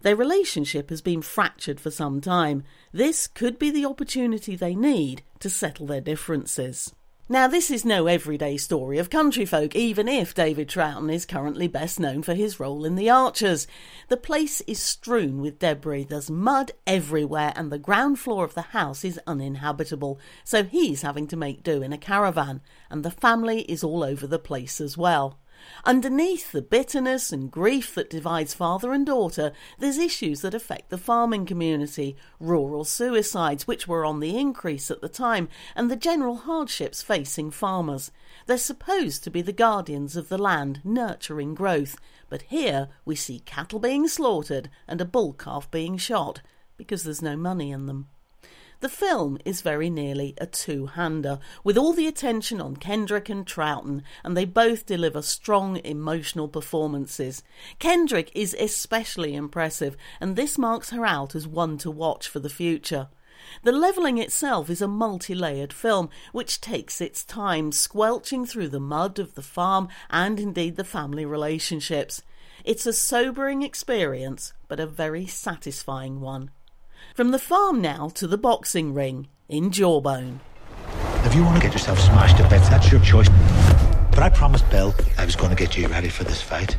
Their 0.01 0.15
relationship 0.15 0.89
has 0.89 1.01
been 1.01 1.21
fractured 1.21 1.79
for 1.79 1.91
some 1.91 2.21
time. 2.21 2.63
This 2.93 3.27
could 3.27 3.59
be 3.59 3.69
the 3.69 3.85
opportunity 3.85 4.55
they 4.55 4.75
need 4.75 5.23
to 5.39 5.49
settle 5.49 5.87
their 5.87 6.01
differences. 6.01 6.93
Now, 7.31 7.47
this 7.47 7.69
is 7.69 7.85
no 7.85 8.07
everyday 8.07 8.57
story 8.57 8.97
of 8.97 9.11
country 9.11 9.45
folk, 9.45 9.75
even 9.75 10.07
if 10.07 10.33
David 10.33 10.67
Troughton 10.67 11.13
is 11.13 11.27
currently 11.27 11.67
best 11.67 11.99
known 11.99 12.23
for 12.23 12.33
his 12.33 12.59
role 12.59 12.85
in 12.85 12.95
The 12.95 13.11
Archers. 13.11 13.67
The 14.07 14.17
place 14.17 14.61
is 14.61 14.79
strewn 14.79 15.39
with 15.39 15.59
debris, 15.59 16.05
there's 16.05 16.31
mud 16.31 16.71
everywhere, 16.87 17.53
and 17.55 17.71
the 17.71 17.77
ground 17.77 18.17
floor 18.17 18.45
of 18.45 18.55
the 18.55 18.63
house 18.73 19.05
is 19.05 19.19
uninhabitable, 19.27 20.19
so 20.43 20.63
he's 20.63 21.03
having 21.03 21.27
to 21.27 21.37
make 21.37 21.61
do 21.61 21.83
in 21.83 21.93
a 21.93 21.99
caravan, 21.99 22.61
and 22.89 23.03
the 23.03 23.11
family 23.11 23.61
is 23.61 23.83
all 23.83 24.03
over 24.03 24.25
the 24.25 24.39
place 24.39 24.81
as 24.81 24.97
well. 24.97 25.37
Underneath 25.85 26.51
the 26.51 26.61
bitterness 26.61 27.31
and 27.31 27.51
grief 27.51 27.95
that 27.95 28.09
divides 28.09 28.53
father 28.53 28.93
and 28.93 29.05
daughter, 29.05 29.51
there's 29.77 29.97
issues 29.97 30.41
that 30.41 30.53
affect 30.53 30.89
the 30.89 30.97
farming 30.97 31.45
community, 31.45 32.15
rural 32.39 32.83
suicides, 32.83 33.67
which 33.67 33.87
were 33.87 34.05
on 34.05 34.19
the 34.19 34.37
increase 34.37 34.91
at 34.91 35.01
the 35.01 35.09
time, 35.09 35.49
and 35.75 35.89
the 35.89 35.95
general 35.95 36.37
hardships 36.37 37.01
facing 37.01 37.51
farmers. 37.51 38.11
They're 38.45 38.57
supposed 38.57 39.23
to 39.23 39.31
be 39.31 39.41
the 39.41 39.53
guardians 39.53 40.15
of 40.15 40.29
the 40.29 40.37
land, 40.37 40.81
nurturing 40.83 41.55
growth, 41.55 41.97
but 42.29 42.43
here 42.43 42.89
we 43.05 43.15
see 43.15 43.39
cattle 43.39 43.79
being 43.79 44.07
slaughtered 44.07 44.69
and 44.87 45.01
a 45.01 45.05
bull 45.05 45.33
calf 45.33 45.69
being 45.71 45.97
shot 45.97 46.41
because 46.77 47.03
there's 47.03 47.21
no 47.21 47.35
money 47.35 47.71
in 47.71 47.85
them. 47.85 48.07
The 48.81 48.87
film 48.87 49.37
is 49.43 49.59
very 49.59 49.89
nearly 49.89 50.35
a 50.37 50.45
two 50.45 50.85
hander, 50.85 51.39
with 51.65 51.77
all 51.77 51.91
the 51.91 52.07
attention 52.07 52.61
on 52.61 52.77
Kendrick 52.77 53.27
and 53.27 53.45
Troughton, 53.45 54.03
and 54.23 54.37
they 54.37 54.45
both 54.45 54.85
deliver 54.85 55.21
strong 55.21 55.81
emotional 55.83 56.47
performances. 56.47 57.43
Kendrick 57.77 58.31
is 58.33 58.55
especially 58.57 59.35
impressive, 59.35 59.97
and 60.21 60.37
this 60.37 60.57
marks 60.57 60.91
her 60.91 61.05
out 61.05 61.35
as 61.35 61.45
one 61.45 61.77
to 61.79 61.91
watch 61.91 62.29
for 62.29 62.39
the 62.39 62.49
future. 62.49 63.09
The 63.63 63.73
Levelling 63.73 64.17
itself 64.17 64.69
is 64.69 64.81
a 64.81 64.87
multi 64.87 65.35
layered 65.35 65.73
film 65.73 66.09
which 66.31 66.61
takes 66.61 67.01
its 67.01 67.25
time, 67.25 67.73
squelching 67.73 68.45
through 68.45 68.69
the 68.69 68.79
mud 68.79 69.19
of 69.19 69.35
the 69.35 69.41
farm 69.41 69.89
and 70.09 70.39
indeed 70.39 70.77
the 70.77 70.85
family 70.85 71.25
relationships. 71.25 72.21
It's 72.63 72.85
a 72.85 72.93
sobering 72.93 73.61
experience, 73.61 74.53
but 74.69 74.79
a 74.79 74.87
very 74.87 75.25
satisfying 75.25 76.21
one. 76.21 76.51
From 77.15 77.31
the 77.31 77.39
farm 77.39 77.81
now 77.81 78.09
to 78.15 78.27
the 78.27 78.37
boxing 78.37 78.93
ring 78.93 79.27
in 79.47 79.71
Jawbone. 79.71 80.39
If 81.25 81.35
you 81.35 81.43
want 81.43 81.57
to 81.57 81.61
get 81.61 81.73
yourself 81.73 81.99
smashed 81.99 82.37
to 82.37 82.47
bits, 82.49 82.69
that's 82.69 82.91
your 82.91 83.01
choice. 83.01 83.27
But 84.11 84.19
I 84.19 84.29
promised 84.29 84.69
Bill 84.69 84.93
I 85.17 85.25
was 85.25 85.35
going 85.35 85.49
to 85.49 85.55
get 85.55 85.77
you 85.77 85.87
ready 85.87 86.09
for 86.09 86.23
this 86.23 86.41
fight. 86.41 86.77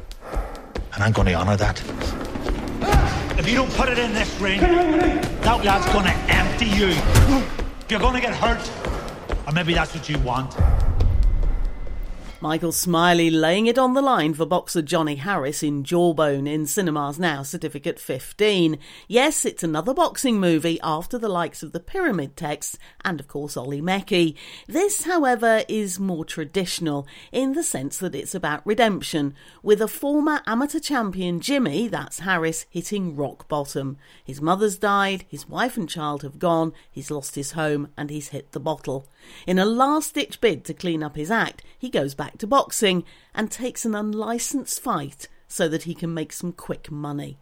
And 0.95 1.03
I'm 1.03 1.13
going 1.13 1.27
to 1.29 1.35
honour 1.35 1.57
that. 1.57 1.81
If 3.39 3.49
you 3.49 3.55
don't 3.55 3.73
put 3.73 3.89
it 3.89 3.99
in 3.99 4.13
this 4.13 4.39
ring, 4.41 4.61
that 4.61 5.65
lad's 5.65 5.87
going 5.93 6.07
to 6.07 6.15
empty 6.35 6.67
you. 6.67 6.95
You're 7.89 8.01
going 8.01 8.15
to 8.15 8.21
get 8.21 8.35
hurt. 8.35 8.71
Or 9.47 9.53
maybe 9.53 9.75
that's 9.75 9.95
what 9.95 10.09
you 10.09 10.19
want. 10.19 10.55
Michael 12.43 12.73
Smiley 12.73 13.29
laying 13.29 13.67
it 13.67 13.77
on 13.77 13.93
the 13.93 14.01
line 14.01 14.33
for 14.33 14.47
boxer 14.47 14.81
Johnny 14.81 15.17
Harris 15.17 15.63
in 15.63 15.85
Jawbone 15.85 16.47
in 16.47 16.65
cinemas 16.65 17.19
now, 17.19 17.43
certificate 17.43 18.01
15. 18.01 18.79
Yes, 19.07 19.45
it's 19.45 19.63
another 19.63 19.93
boxing 19.93 20.41
movie 20.41 20.81
after 20.83 21.19
the 21.19 21.29
likes 21.29 21.63
of 21.63 21.73
the 21.73 21.81
Pyramid 21.81 22.39
Texts 22.39 22.79
and, 23.05 23.21
of 23.21 23.29
course, 23.29 23.59
Olli 23.59 23.83
Mäki. 23.83 24.37
This, 24.67 25.03
however, 25.03 25.65
is 25.69 26.01
more 26.01 26.25
traditional 26.25 27.07
in 27.31 27.53
the 27.53 27.63
sense 27.63 27.99
that 27.99 28.15
it's 28.15 28.35
about 28.35 28.67
redemption, 28.67 29.35
with 29.63 29.83
a 29.83 29.87
former 29.87 30.41
amateur 30.47 30.81
champion 30.81 31.41
Jimmy, 31.41 31.89
that's 31.89 32.21
Harris, 32.21 32.65
hitting 32.71 33.17
rock 33.17 33.49
bottom. 33.49 33.99
His 34.25 34.41
mother's 34.41 34.79
died, 34.79 35.27
his 35.29 35.47
wife 35.47 35.77
and 35.77 35.91
child 35.91 36.23
have 36.23 36.39
gone, 36.39 36.73
he's 36.91 37.11
lost 37.11 37.35
his 37.35 37.53
home, 37.53 37.89
and 37.99 38.09
he's 38.09 38.29
hit 38.29 38.53
the 38.53 38.61
bottle. 38.61 39.07
In 39.47 39.59
a 39.59 39.67
last 39.67 40.15
ditch 40.15 40.41
bid 40.41 40.65
to 40.65 40.73
clean 40.73 41.03
up 41.03 41.17
his 41.17 41.31
act, 41.31 41.63
he 41.79 41.91
goes 41.91 42.15
back 42.15 42.30
to 42.39 42.47
boxing 42.47 43.05
and 43.35 43.51
takes 43.51 43.85
an 43.85 43.95
unlicensed 43.95 44.81
fight 44.81 45.29
so 45.49 45.69
that 45.69 45.83
he 45.83 45.95
can 45.95 46.15
make 46.15 46.33
some 46.33 46.53
quick 46.53 46.91
money. 46.91 47.39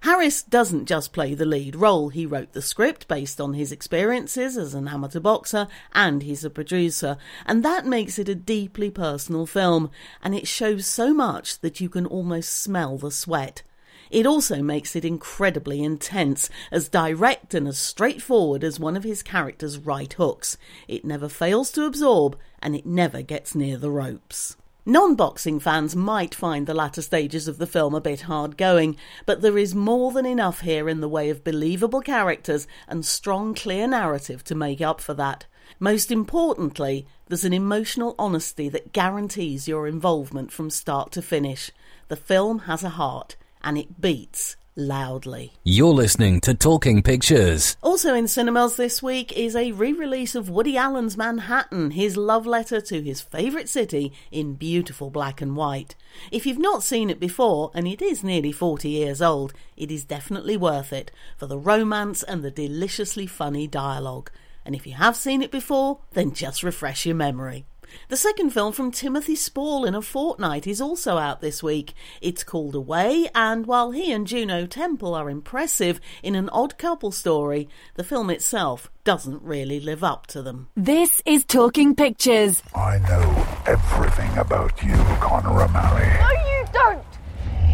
Harris 0.00 0.42
doesn't 0.42 0.86
just 0.86 1.12
play 1.12 1.32
the 1.32 1.44
lead 1.44 1.76
role, 1.76 2.08
he 2.08 2.26
wrote 2.26 2.52
the 2.52 2.62
script 2.62 3.06
based 3.06 3.40
on 3.40 3.54
his 3.54 3.70
experiences 3.70 4.56
as 4.56 4.74
an 4.74 4.88
amateur 4.88 5.20
boxer 5.20 5.68
and 5.92 6.22
he's 6.22 6.44
a 6.44 6.50
producer, 6.50 7.16
and 7.46 7.64
that 7.64 7.86
makes 7.86 8.18
it 8.18 8.28
a 8.28 8.34
deeply 8.34 8.90
personal 8.90 9.46
film, 9.46 9.90
and 10.22 10.34
it 10.34 10.48
shows 10.48 10.86
so 10.86 11.14
much 11.14 11.60
that 11.60 11.80
you 11.80 11.88
can 11.88 12.04
almost 12.04 12.52
smell 12.52 12.98
the 12.98 13.10
sweat. 13.10 13.62
It 14.10 14.26
also 14.26 14.60
makes 14.60 14.96
it 14.96 15.04
incredibly 15.04 15.84
intense, 15.84 16.50
as 16.72 16.88
direct 16.88 17.54
and 17.54 17.68
as 17.68 17.78
straightforward 17.78 18.64
as 18.64 18.80
one 18.80 18.96
of 18.96 19.04
his 19.04 19.22
character's 19.22 19.78
right 19.78 20.12
hooks. 20.12 20.58
It 20.88 21.04
never 21.04 21.28
fails 21.28 21.70
to 21.72 21.84
absorb, 21.86 22.36
and 22.62 22.74
it 22.74 22.86
never 22.86 23.22
gets 23.22 23.54
near 23.54 23.76
the 23.76 23.90
ropes. 23.90 24.56
Non 24.86 25.14
boxing 25.14 25.60
fans 25.60 25.94
might 25.94 26.34
find 26.34 26.66
the 26.66 26.74
latter 26.74 27.02
stages 27.02 27.46
of 27.46 27.58
the 27.58 27.66
film 27.66 27.94
a 27.94 28.00
bit 28.00 28.22
hard 28.22 28.56
going, 28.56 28.96
but 29.26 29.42
there 29.42 29.58
is 29.58 29.74
more 29.74 30.10
than 30.10 30.24
enough 30.24 30.60
here 30.60 30.88
in 30.88 31.00
the 31.00 31.08
way 31.08 31.28
of 31.28 31.44
believable 31.44 32.00
characters 32.00 32.66
and 32.88 33.04
strong, 33.04 33.54
clear 33.54 33.86
narrative 33.86 34.42
to 34.44 34.54
make 34.54 34.80
up 34.80 35.00
for 35.00 35.14
that. 35.14 35.46
Most 35.78 36.10
importantly, 36.10 37.06
there's 37.28 37.44
an 37.44 37.52
emotional 37.52 38.14
honesty 38.18 38.68
that 38.70 38.92
guarantees 38.92 39.68
your 39.68 39.86
involvement 39.86 40.50
from 40.50 40.70
start 40.70 41.12
to 41.12 41.22
finish. 41.22 41.70
The 42.08 42.16
film 42.16 42.60
has 42.60 42.82
a 42.82 42.90
heart, 42.90 43.36
and 43.62 43.78
it 43.78 44.00
beats 44.00 44.56
loudly. 44.76 45.52
You're 45.64 45.92
listening 45.92 46.40
to 46.42 46.54
Talking 46.54 47.02
Pictures. 47.02 47.76
Also 47.82 48.14
in 48.14 48.28
cinemas 48.28 48.76
this 48.76 49.02
week 49.02 49.32
is 49.32 49.54
a 49.56 49.72
re 49.72 49.92
release 49.92 50.34
of 50.34 50.48
Woody 50.48 50.76
Allen's 50.76 51.16
Manhattan, 51.16 51.92
his 51.92 52.16
love 52.16 52.46
letter 52.46 52.80
to 52.80 53.02
his 53.02 53.20
favourite 53.20 53.68
city 53.68 54.12
in 54.30 54.54
beautiful 54.54 55.10
black 55.10 55.40
and 55.40 55.56
white. 55.56 55.94
If 56.30 56.46
you've 56.46 56.58
not 56.58 56.82
seen 56.82 57.10
it 57.10 57.20
before, 57.20 57.70
and 57.74 57.86
it 57.86 58.00
is 58.00 58.24
nearly 58.24 58.52
40 58.52 58.88
years 58.88 59.20
old, 59.20 59.52
it 59.76 59.90
is 59.90 60.04
definitely 60.04 60.56
worth 60.56 60.92
it 60.92 61.10
for 61.36 61.46
the 61.46 61.58
romance 61.58 62.22
and 62.22 62.42
the 62.42 62.50
deliciously 62.50 63.26
funny 63.26 63.66
dialogue. 63.66 64.30
And 64.64 64.74
if 64.74 64.86
you 64.86 64.94
have 64.94 65.16
seen 65.16 65.42
it 65.42 65.50
before, 65.50 66.00
then 66.12 66.32
just 66.32 66.62
refresh 66.62 67.06
your 67.06 67.16
memory. 67.16 67.64
The 68.08 68.16
second 68.16 68.50
film 68.50 68.72
from 68.72 68.90
Timothy 68.90 69.36
Spall 69.36 69.84
in 69.84 69.94
a 69.94 70.02
fortnight 70.02 70.66
is 70.66 70.80
also 70.80 71.18
out 71.18 71.40
this 71.40 71.62
week. 71.62 71.94
It's 72.20 72.44
called 72.44 72.74
Away, 72.74 73.28
and 73.34 73.66
while 73.66 73.90
he 73.90 74.12
and 74.12 74.26
Juno 74.26 74.66
Temple 74.66 75.14
are 75.14 75.30
impressive 75.30 76.00
in 76.22 76.34
an 76.34 76.48
odd 76.50 76.78
couple 76.78 77.12
story, 77.12 77.68
the 77.94 78.04
film 78.04 78.30
itself 78.30 78.90
doesn't 79.04 79.42
really 79.42 79.80
live 79.80 80.04
up 80.04 80.26
to 80.28 80.42
them. 80.42 80.68
This 80.76 81.22
is 81.24 81.44
Talking 81.44 81.94
Pictures. 81.94 82.62
I 82.74 82.98
know 82.98 83.46
everything 83.66 84.36
about 84.38 84.82
you, 84.82 84.96
Conor 85.20 85.62
O'Malley. 85.62 86.06
No, 86.18 86.30
you 86.30 86.64
don't! 86.72 87.04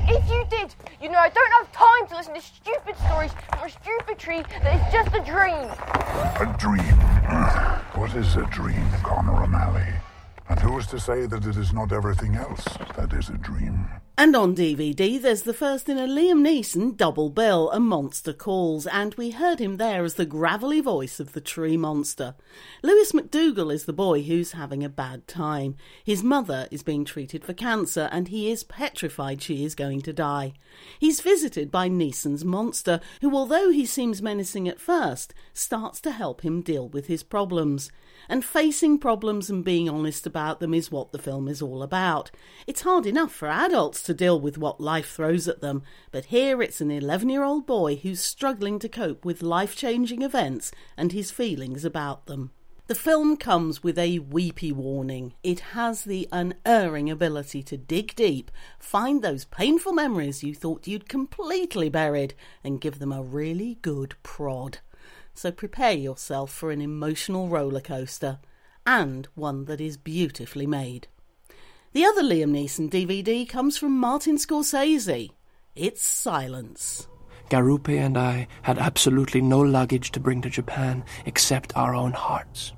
If 0.09 0.31
you 0.31 0.47
did, 0.49 0.73
you 1.03 1.11
know 1.11 1.19
I 1.19 1.29
don't 1.31 1.53
have 1.59 1.73
time 1.73 2.07
to 2.09 2.17
listen 2.17 2.35
to 2.35 2.41
stupid 2.41 2.95
stories 3.07 3.33
from 3.51 3.67
a 3.67 3.71
stupid 3.71 4.19
tree 4.19 4.43
that 4.63 4.77
is 4.77 4.93
just 4.93 5.09
a 5.15 5.21
dream. 5.25 5.69
A 6.39 6.57
dream? 6.59 6.97
What 7.97 8.15
is 8.15 8.37
a 8.37 8.47
dream, 8.53 8.87
Conor 9.03 9.43
O'Malley? 9.43 9.93
And 10.49 10.61
who's 10.61 10.87
to 10.88 11.00
say 11.00 11.26
that 11.26 11.45
it 11.45 11.57
is 11.57 11.73
not 11.73 11.93
everything 11.93 12.37
else 12.37 12.65
that 12.97 13.12
is 13.12 13.29
a 13.29 13.38
dream? 13.38 13.88
And 14.19 14.35
on 14.35 14.55
DVD, 14.55 15.21
there's 15.21 15.43
the 15.43 15.53
first 15.53 15.88
in 15.91 15.99
a 15.99 16.07
Liam 16.07 16.41
Neeson 16.41 16.97
double 16.97 17.29
bill, 17.29 17.71
A 17.73 17.81
Monster 17.81 18.33
Calls, 18.33 18.87
and 18.87 19.12
we 19.17 19.33
heard 19.33 19.59
him 19.59 19.76
there 19.76 20.05
as 20.05 20.15
the 20.15 20.25
gravelly 20.25 20.81
voice 20.81 21.21
of 21.21 21.33
the 21.33 21.41
tree 21.41 21.76
monster. 21.76 22.35
Lewis 22.83 23.12
MacDougall 23.12 23.71
is 23.71 23.85
the 23.85 23.93
boy 23.93 24.23
who's 24.23 24.53
having 24.53 24.83
a 24.83 24.88
bad 24.88 25.29
time. 25.29 25.76
His 26.03 26.23
mother 26.23 26.67
is 26.71 26.83
being 26.83 27.05
treated 27.05 27.45
for 27.45 27.53
cancer, 27.53 28.09
and 28.11 28.29
he 28.29 28.50
is 28.50 28.65
petrified 28.65 29.43
she 29.43 29.65
is 29.65 29.75
going 29.75 30.00
to 30.03 30.15
die. 30.15 30.55
He's 30.99 31.21
visited 31.21 31.71
by 31.71 31.91
Neeson's 31.91 32.45
monster, 32.45 33.00
who, 33.21 33.37
although 33.37 33.71
he 33.71 33.85
seems 33.85 34.23
menacing 34.23 34.67
at 34.67 34.81
first, 34.81 35.35
starts 35.53 36.00
to 36.03 36.12
help 36.12 36.41
him 36.41 36.62
deal 36.62 36.88
with 36.88 37.09
his 37.09 37.23
problems. 37.23 37.91
And 38.29 38.45
facing 38.45 38.99
problems 38.99 39.51
and 39.51 39.65
being 39.65 39.89
honest 39.89 40.27
about 40.27 40.61
them 40.61 40.75
is 40.75 40.91
what 40.91 41.13
the 41.13 41.19
film 41.19 41.49
is 41.49 41.63
all 41.63 41.83
about. 41.83 42.31
It's 42.67 42.83
hard 42.83 43.07
enough 43.07 43.33
for 43.33 43.49
adults 43.49 44.03
to 44.03 44.15
deal 44.15 44.41
with 44.41 44.59
what 44.59 44.81
life 44.81 45.13
throws 45.13 45.47
at 45.49 45.61
them, 45.61 45.83
but 46.11 46.27
here 46.27 46.63
it's 46.63 46.81
an 46.81 46.91
11 46.91 47.29
year 47.29 47.45
old 47.45 47.67
boy 47.67 47.97
who's 47.97 48.21
struggling 48.21 48.79
to 48.81 48.89
cope 48.89 49.25
with 49.25 49.43
life 49.43 49.77
changing 49.77 50.23
events 50.23 50.73
and 50.97 51.13
his 51.13 51.31
feelings 51.31 51.85
about 51.85 52.27
them. 52.27 52.51
The 52.89 52.95
film 52.95 53.37
comes 53.37 53.83
with 53.83 53.99
a 53.99 54.21
weepy 54.21 54.71
warning. 54.71 55.35
It 55.43 55.59
has 55.75 56.05
the 56.05 56.29
unerring 56.31 57.11
ability 57.11 57.65
to 57.65 57.77
dig 57.77 58.15
deep, 58.15 58.49
find 58.79 59.23
those 59.23 59.45
painful 59.45 59.93
memories 59.93 60.45
you 60.45 60.55
thought 60.55 60.87
you'd 60.87 61.09
completely 61.09 61.89
buried, 61.89 62.35
and 62.63 62.81
give 62.81 63.01
them 63.01 63.11
a 63.11 63.25
really 63.25 63.79
good 63.83 64.15
prod 64.23 64.79
so 65.38 65.52
prepare 65.52 65.93
yourself 65.93 66.50
for 66.50 66.71
an 66.71 66.81
emotional 66.81 67.49
roller 67.49 67.81
coaster 67.81 68.38
and 68.87 69.26
one 69.35 69.64
that 69.66 69.81
is 69.81 69.97
beautifully 69.97 70.66
made. 70.66 71.09
The 71.93 72.05
other 72.05 72.23
Liam 72.23 72.50
Neeson 72.50 72.90
DVD 72.90 73.49
comes 73.49 73.78
from 73.78 73.99
Martin 73.99 74.37
Scorsese. 74.37 75.31
It's 75.75 76.02
Silence. 76.02 77.09
Garupe 77.50 77.97
and 77.97 78.19
I 78.19 78.49
had 78.62 78.78
absolutely 78.78 79.40
no 79.40 79.61
luggage 79.61 80.11
to 80.12 80.21
bring 80.21 80.43
to 80.43 80.50
Japan 80.50 81.05
except 81.26 81.76
our 81.76 81.95
own 81.95 82.12
hearts. 82.12 82.73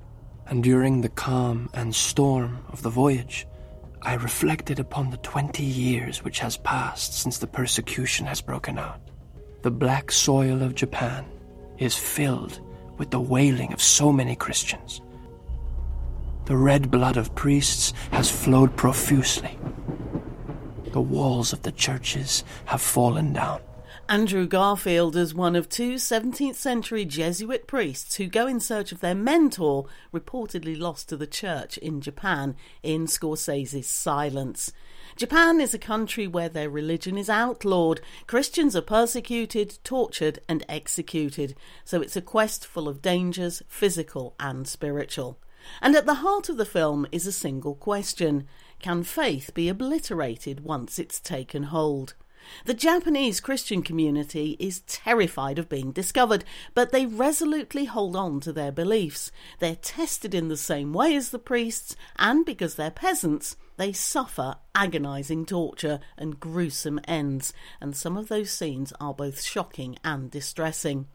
And 0.47 0.63
during 0.63 1.01
the 1.01 1.09
calm 1.09 1.69
and 1.73 1.93
storm 1.93 2.63
of 2.69 2.81
the 2.81 2.89
voyage, 2.89 3.47
I 4.01 4.13
reflected 4.13 4.79
upon 4.79 5.09
the 5.09 5.17
twenty 5.17 5.63
years 5.63 6.23
which 6.23 6.39
has 6.39 6.57
passed 6.57 7.13
since 7.13 7.37
the 7.37 7.47
persecution 7.47 8.25
has 8.25 8.41
broken 8.41 8.77
out. 8.77 9.01
The 9.63 9.71
black 9.71 10.11
soil 10.11 10.63
of 10.63 10.75
Japan 10.75 11.25
is 11.79 11.95
filled 11.95 12.59
with 12.97 13.09
the 13.09 13.19
wailing 13.19 13.73
of 13.73 13.81
so 13.81 14.11
many 14.11 14.35
Christians. 14.35 15.01
The 16.45 16.57
red 16.57 16.91
blood 16.91 17.17
of 17.17 17.33
priests 17.35 17.93
has 18.11 18.29
flowed 18.29 18.75
profusely. 18.75 19.57
The 20.91 21.01
walls 21.01 21.53
of 21.53 21.61
the 21.61 21.71
churches 21.71 22.43
have 22.65 22.81
fallen 22.81 23.33
down. 23.33 23.61
Andrew 24.09 24.47
Garfield 24.47 25.15
is 25.15 25.35
one 25.35 25.55
of 25.55 25.69
two 25.69 25.93
17th 25.93 26.55
century 26.55 27.05
Jesuit 27.05 27.67
priests 27.67 28.15
who 28.15 28.25
go 28.25 28.47
in 28.47 28.59
search 28.59 28.91
of 28.91 29.01
their 29.01 29.13
mentor, 29.13 29.85
reportedly 30.11 30.75
lost 30.75 31.09
to 31.09 31.15
the 31.15 31.27
church 31.27 31.77
in 31.77 32.01
Japan, 32.01 32.55
in 32.81 33.05
Scorsese's 33.05 33.85
Silence. 33.85 34.73
Japan 35.15 35.61
is 35.61 35.75
a 35.75 35.77
country 35.77 36.25
where 36.25 36.49
their 36.49 36.71
religion 36.71 37.19
is 37.19 37.29
outlawed, 37.29 38.01
Christians 38.25 38.75
are 38.75 38.81
persecuted, 38.81 39.77
tortured, 39.83 40.39
and 40.49 40.65
executed, 40.67 41.55
so 41.85 42.01
it's 42.01 42.15
a 42.15 42.21
quest 42.21 42.65
full 42.65 42.87
of 42.87 43.03
dangers, 43.03 43.61
physical 43.67 44.33
and 44.39 44.67
spiritual. 44.67 45.37
And 45.83 45.95
at 45.95 46.07
the 46.07 46.15
heart 46.15 46.49
of 46.49 46.57
the 46.57 46.65
film 46.65 47.05
is 47.11 47.27
a 47.27 47.31
single 47.31 47.75
question 47.75 48.47
Can 48.79 49.03
faith 49.03 49.53
be 49.53 49.69
obliterated 49.69 50.61
once 50.61 50.97
it's 50.97 51.19
taken 51.19 51.65
hold? 51.65 52.15
The 52.65 52.73
Japanese 52.73 53.39
Christian 53.39 53.81
community 53.81 54.55
is 54.59 54.81
terrified 54.81 55.59
of 55.59 55.69
being 55.69 55.91
discovered, 55.91 56.43
but 56.73 56.91
they 56.91 57.05
resolutely 57.05 57.85
hold 57.85 58.15
on 58.15 58.39
to 58.41 58.53
their 58.53 58.71
beliefs. 58.71 59.31
They're 59.59 59.75
tested 59.75 60.33
in 60.33 60.47
the 60.47 60.57
same 60.57 60.93
way 60.93 61.15
as 61.15 61.29
the 61.29 61.39
priests, 61.39 61.95
and 62.17 62.45
because 62.45 62.75
they're 62.75 62.91
peasants, 62.91 63.55
they 63.77 63.93
suffer 63.93 64.57
agonizing 64.75 65.45
torture 65.45 65.99
and 66.17 66.39
gruesome 66.39 66.99
ends, 67.07 67.53
and 67.79 67.95
some 67.95 68.17
of 68.17 68.27
those 68.27 68.51
scenes 68.51 68.91
are 68.99 69.13
both 69.13 69.41
shocking 69.41 69.97
and 70.03 70.29
distressing. 70.29 71.07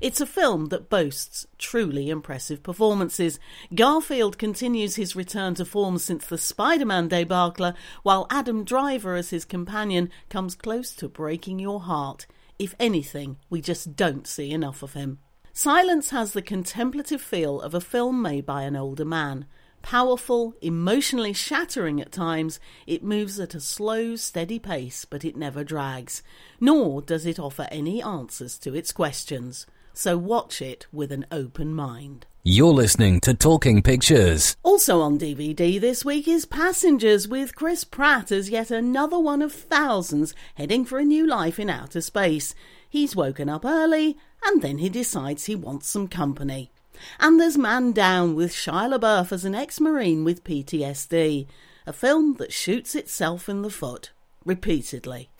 It's 0.00 0.20
a 0.20 0.26
film 0.26 0.66
that 0.66 0.88
boasts 0.88 1.46
truly 1.58 2.10
impressive 2.10 2.62
performances. 2.62 3.38
Garfield 3.74 4.38
continues 4.38 4.96
his 4.96 5.16
return 5.16 5.54
to 5.54 5.64
form 5.64 5.98
since 5.98 6.26
the 6.26 6.38
Spider 6.38 6.86
Man 6.86 7.08
debacle, 7.08 7.74
while 8.02 8.26
Adam 8.30 8.64
Driver 8.64 9.14
as 9.14 9.30
his 9.30 9.44
companion 9.44 10.10
comes 10.28 10.54
close 10.54 10.92
to 10.94 11.08
breaking 11.08 11.58
your 11.58 11.80
heart. 11.80 12.26
If 12.58 12.74
anything, 12.78 13.38
we 13.48 13.60
just 13.60 13.96
don't 13.96 14.26
see 14.26 14.50
enough 14.50 14.82
of 14.82 14.94
him. 14.94 15.18
Silence 15.52 16.10
has 16.10 16.32
the 16.32 16.42
contemplative 16.42 17.20
feel 17.20 17.60
of 17.60 17.74
a 17.74 17.80
film 17.80 18.22
made 18.22 18.46
by 18.46 18.62
an 18.62 18.76
older 18.76 19.04
man. 19.04 19.46
Powerful, 19.82 20.54
emotionally 20.60 21.32
shattering 21.32 22.00
at 22.00 22.12
times, 22.12 22.60
it 22.86 23.02
moves 23.02 23.40
at 23.40 23.54
a 23.54 23.60
slow, 23.60 24.16
steady 24.16 24.58
pace, 24.58 25.04
but 25.04 25.24
it 25.24 25.36
never 25.36 25.64
drags. 25.64 26.22
Nor 26.60 27.02
does 27.02 27.26
it 27.26 27.38
offer 27.38 27.66
any 27.70 28.02
answers 28.02 28.58
to 28.58 28.74
its 28.74 28.92
questions. 28.92 29.66
So 29.92 30.16
watch 30.16 30.62
it 30.62 30.86
with 30.92 31.10
an 31.12 31.26
open 31.32 31.74
mind. 31.74 32.26
You're 32.42 32.72
listening 32.72 33.20
to 33.20 33.34
Talking 33.34 33.82
Pictures. 33.82 34.56
Also 34.62 35.00
on 35.02 35.18
DVD 35.18 35.78
this 35.78 36.06
week 36.06 36.26
is 36.26 36.46
Passengers 36.46 37.28
with 37.28 37.54
Chris 37.54 37.84
Pratt 37.84 38.32
as 38.32 38.48
yet 38.48 38.70
another 38.70 39.18
one 39.18 39.42
of 39.42 39.52
thousands 39.52 40.34
heading 40.54 40.86
for 40.86 40.98
a 40.98 41.04
new 41.04 41.26
life 41.26 41.58
in 41.58 41.68
outer 41.68 42.00
space. 42.00 42.54
He's 42.88 43.14
woken 43.14 43.50
up 43.50 43.66
early 43.66 44.16
and 44.42 44.62
then 44.62 44.78
he 44.78 44.88
decides 44.88 45.44
he 45.44 45.54
wants 45.54 45.88
some 45.88 46.08
company. 46.08 46.70
And 47.18 47.40
there's 47.40 47.58
Man 47.58 47.92
Down 47.92 48.34
with 48.34 48.52
Shia 48.52 48.98
LaBeouf 48.98 49.32
as 49.32 49.44
an 49.44 49.54
ex 49.54 49.80
Marine 49.80 50.24
with 50.24 50.44
PTSD, 50.44 51.46
a 51.86 51.92
film 51.92 52.34
that 52.34 52.52
shoots 52.52 52.94
itself 52.94 53.48
in 53.48 53.62
the 53.62 53.70
foot 53.70 54.12
repeatedly. 54.44 55.30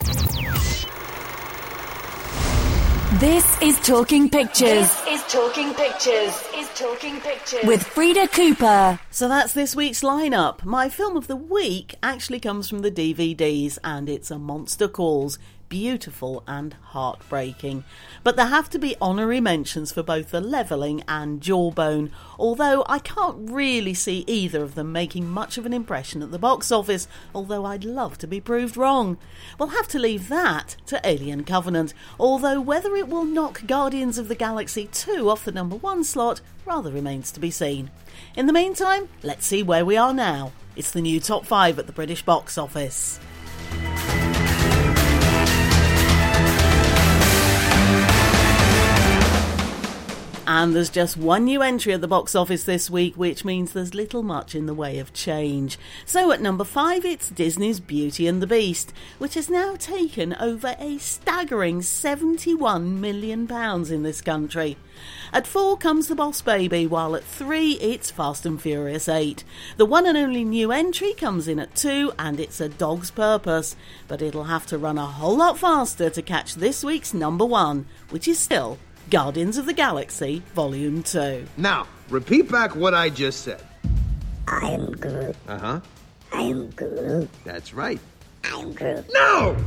This 3.19 3.61
is 3.61 3.79
Talking 3.81 4.29
Pictures. 4.29 4.89
This 5.03 5.07
is 5.07 5.23
Talking 5.31 5.73
Pictures. 5.73 6.33
Is 6.55 6.69
Talking 6.75 7.19
Pictures. 7.19 7.63
With 7.65 7.83
Frida 7.83 8.29
Cooper. 8.29 8.99
So 9.11 9.27
that's 9.27 9.53
this 9.53 9.75
week's 9.75 10.01
lineup. 10.01 10.63
My 10.63 10.87
film 10.87 11.17
of 11.17 11.27
the 11.27 11.35
week 11.35 11.95
actually 12.01 12.39
comes 12.39 12.69
from 12.69 12.79
the 12.79 12.89
DVDs 12.89 13.77
and 13.83 14.07
it's 14.07 14.31
A 14.31 14.39
Monster 14.39 14.87
Calls 14.87 15.37
beautiful 15.71 16.43
and 16.47 16.73
heartbreaking. 16.87 17.85
But 18.25 18.35
there 18.35 18.47
have 18.47 18.69
to 18.71 18.77
be 18.77 18.97
honorary 19.01 19.39
mentions 19.39 19.93
for 19.93 20.03
both 20.03 20.31
the 20.31 20.41
levelling 20.41 21.01
and 21.07 21.39
jawbone, 21.39 22.11
although 22.37 22.83
I 22.89 22.99
can't 22.99 23.49
really 23.49 23.93
see 23.93 24.25
either 24.27 24.61
of 24.63 24.75
them 24.75 24.91
making 24.91 25.29
much 25.29 25.57
of 25.57 25.65
an 25.65 25.71
impression 25.71 26.21
at 26.21 26.31
the 26.31 26.37
box 26.37 26.73
office, 26.73 27.07
although 27.33 27.63
I'd 27.63 27.85
love 27.85 28.17
to 28.17 28.27
be 28.27 28.41
proved 28.41 28.75
wrong. 28.75 29.17
We'll 29.57 29.69
have 29.69 29.87
to 29.87 29.99
leave 29.99 30.27
that 30.27 30.75
to 30.87 30.99
Alien 31.05 31.45
Covenant, 31.45 31.93
although 32.19 32.59
whether 32.59 32.93
it 32.97 33.07
will 33.07 33.23
knock 33.23 33.65
Guardians 33.65 34.17
of 34.17 34.27
the 34.27 34.35
Galaxy 34.35 34.89
2 34.91 35.29
off 35.29 35.45
the 35.45 35.53
number 35.53 35.77
one 35.77 36.03
slot 36.03 36.41
rather 36.65 36.91
remains 36.91 37.31
to 37.31 37.39
be 37.39 37.49
seen. 37.49 37.91
In 38.35 38.45
the 38.45 38.53
meantime, 38.53 39.07
let's 39.23 39.45
see 39.45 39.63
where 39.63 39.85
we 39.85 39.95
are 39.95 40.13
now. 40.13 40.51
It's 40.75 40.91
the 40.91 41.01
new 41.01 41.21
top 41.21 41.45
5 41.45 41.79
at 41.79 41.87
the 41.87 41.93
British 41.93 42.23
box 42.23 42.57
office. 42.57 43.21
And 50.53 50.75
there's 50.75 50.89
just 50.89 51.15
one 51.15 51.45
new 51.45 51.61
entry 51.61 51.93
at 51.93 52.01
the 52.01 52.09
box 52.09 52.35
office 52.35 52.65
this 52.65 52.89
week, 52.89 53.15
which 53.15 53.45
means 53.45 53.71
there's 53.71 53.93
little 53.93 54.21
much 54.21 54.53
in 54.53 54.65
the 54.65 54.73
way 54.73 54.99
of 54.99 55.13
change. 55.13 55.79
So 56.05 56.33
at 56.33 56.41
number 56.41 56.65
five, 56.65 57.05
it's 57.05 57.29
Disney's 57.29 57.79
Beauty 57.79 58.27
and 58.27 58.41
the 58.41 58.47
Beast, 58.47 58.91
which 59.17 59.35
has 59.35 59.49
now 59.49 59.77
taken 59.77 60.35
over 60.41 60.75
a 60.77 60.97
staggering 60.97 61.79
£71 61.79 62.97
million 62.99 63.49
in 63.93 64.03
this 64.03 64.19
country. 64.19 64.75
At 65.31 65.47
four 65.47 65.77
comes 65.77 66.09
The 66.09 66.15
Boss 66.15 66.41
Baby, 66.41 66.85
while 66.85 67.15
at 67.15 67.23
three 67.23 67.77
it's 67.79 68.11
Fast 68.11 68.45
and 68.45 68.61
Furious 68.61 69.07
8. 69.07 69.45
The 69.77 69.85
one 69.85 70.05
and 70.05 70.17
only 70.17 70.43
new 70.43 70.73
entry 70.73 71.13
comes 71.13 71.47
in 71.47 71.59
at 71.59 71.75
two, 71.75 72.11
and 72.19 72.41
it's 72.41 72.59
A 72.59 72.67
Dog's 72.67 73.09
Purpose, 73.09 73.77
but 74.09 74.21
it'll 74.21 74.43
have 74.43 74.65
to 74.65 74.77
run 74.77 74.97
a 74.97 75.05
whole 75.05 75.37
lot 75.37 75.57
faster 75.57 76.09
to 76.09 76.21
catch 76.21 76.55
this 76.55 76.83
week's 76.83 77.13
number 77.13 77.45
one, 77.45 77.85
which 78.09 78.27
is 78.27 78.37
still 78.37 78.77
Guardians 79.11 79.57
of 79.57 79.65
the 79.65 79.73
Galaxy 79.73 80.41
Volume 80.55 81.03
2. 81.03 81.45
Now, 81.57 81.85
repeat 82.09 82.49
back 82.49 82.77
what 82.77 82.93
I 82.93 83.09
just 83.09 83.41
said. 83.41 83.61
I 84.47 84.71
am 84.71 84.93
Groot. 84.93 85.35
Uh 85.49 85.57
huh. 85.57 85.79
I 86.31 86.41
am 86.43 86.69
Groot. 86.69 87.29
That's 87.43 87.73
right. 87.73 87.99
I 88.45 88.47
am 88.57 88.71
Groot. 88.71 89.05
No! 89.11 89.57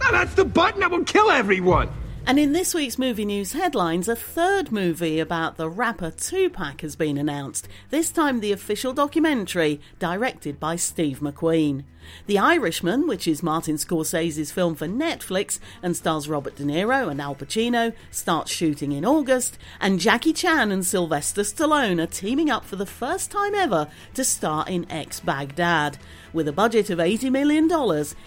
No, 0.00 0.12
that's 0.12 0.34
the 0.34 0.44
button 0.44 0.80
that 0.80 0.90
will 0.92 1.02
kill 1.02 1.32
everyone! 1.32 1.88
And 2.24 2.38
in 2.38 2.52
this 2.52 2.72
week's 2.72 2.98
movie 2.98 3.24
news 3.24 3.52
headlines, 3.52 4.08
a 4.08 4.14
third 4.14 4.70
movie 4.70 5.18
about 5.18 5.56
the 5.56 5.68
rapper 5.68 6.10
Tupac 6.12 6.80
has 6.80 6.94
been 6.94 7.18
announced, 7.18 7.66
this 7.90 8.10
time 8.10 8.38
the 8.40 8.52
official 8.52 8.92
documentary 8.92 9.80
directed 9.98 10.60
by 10.60 10.76
Steve 10.76 11.18
McQueen. 11.18 11.82
The 12.26 12.38
Irishman, 12.38 13.06
which 13.06 13.28
is 13.28 13.42
Martin 13.42 13.76
Scorsese's 13.76 14.50
film 14.50 14.74
for 14.74 14.86
Netflix 14.86 15.58
and 15.82 15.96
stars 15.96 16.28
Robert 16.28 16.56
De 16.56 16.64
Niro 16.64 17.10
and 17.10 17.20
Al 17.20 17.34
Pacino, 17.34 17.92
starts 18.10 18.50
shooting 18.50 18.92
in 18.92 19.04
August, 19.04 19.58
and 19.80 20.00
Jackie 20.00 20.32
Chan 20.32 20.72
and 20.72 20.84
Sylvester 20.84 21.42
Stallone 21.42 22.02
are 22.02 22.06
teaming 22.06 22.50
up 22.50 22.64
for 22.64 22.76
the 22.76 22.86
first 22.86 23.30
time 23.30 23.54
ever 23.54 23.88
to 24.14 24.24
star 24.24 24.64
in 24.68 24.90
Ex 24.90 25.20
Baghdad. 25.20 25.98
With 26.32 26.48
a 26.48 26.52
budget 26.52 26.90
of 26.90 26.98
$80 26.98 27.30
million, 27.30 27.68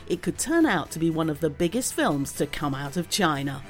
it 0.08 0.22
could 0.22 0.38
turn 0.38 0.66
out 0.66 0.92
to 0.92 1.00
be 1.00 1.10
one 1.10 1.30
of 1.30 1.40
the 1.40 1.50
biggest 1.50 1.94
films 1.94 2.32
to 2.34 2.46
come 2.46 2.76
out 2.76 2.98
of 2.98 3.10
China. 3.10 3.64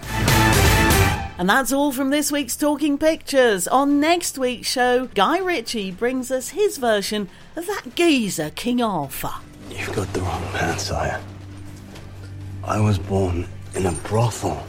And 1.38 1.50
that's 1.50 1.74
all 1.74 1.92
from 1.92 2.12
this 2.12 2.32
week's 2.32 2.56
Talking 2.56 2.98
Pictures. 2.98 3.68
On 3.68 4.00
next 4.00 4.38
week's 4.38 4.70
show, 4.70 5.08
Guy 5.08 5.40
Ritchie 5.40 5.92
brings 5.92 6.32
us 6.32 6.50
his 6.50 6.78
version 6.78 7.28
of 7.58 7.68
that 7.68 7.94
geezer 7.94 8.52
King 8.52 8.82
Arthur. 8.82 9.34
You've 9.70 9.94
got 9.94 10.12
the 10.14 10.22
wrong 10.22 10.42
man, 10.54 10.80
sire. 10.80 11.22
I 12.64 12.80
was 12.80 12.98
born 12.98 13.50
in 13.76 13.86
a 13.86 13.92
brothel 13.92 14.66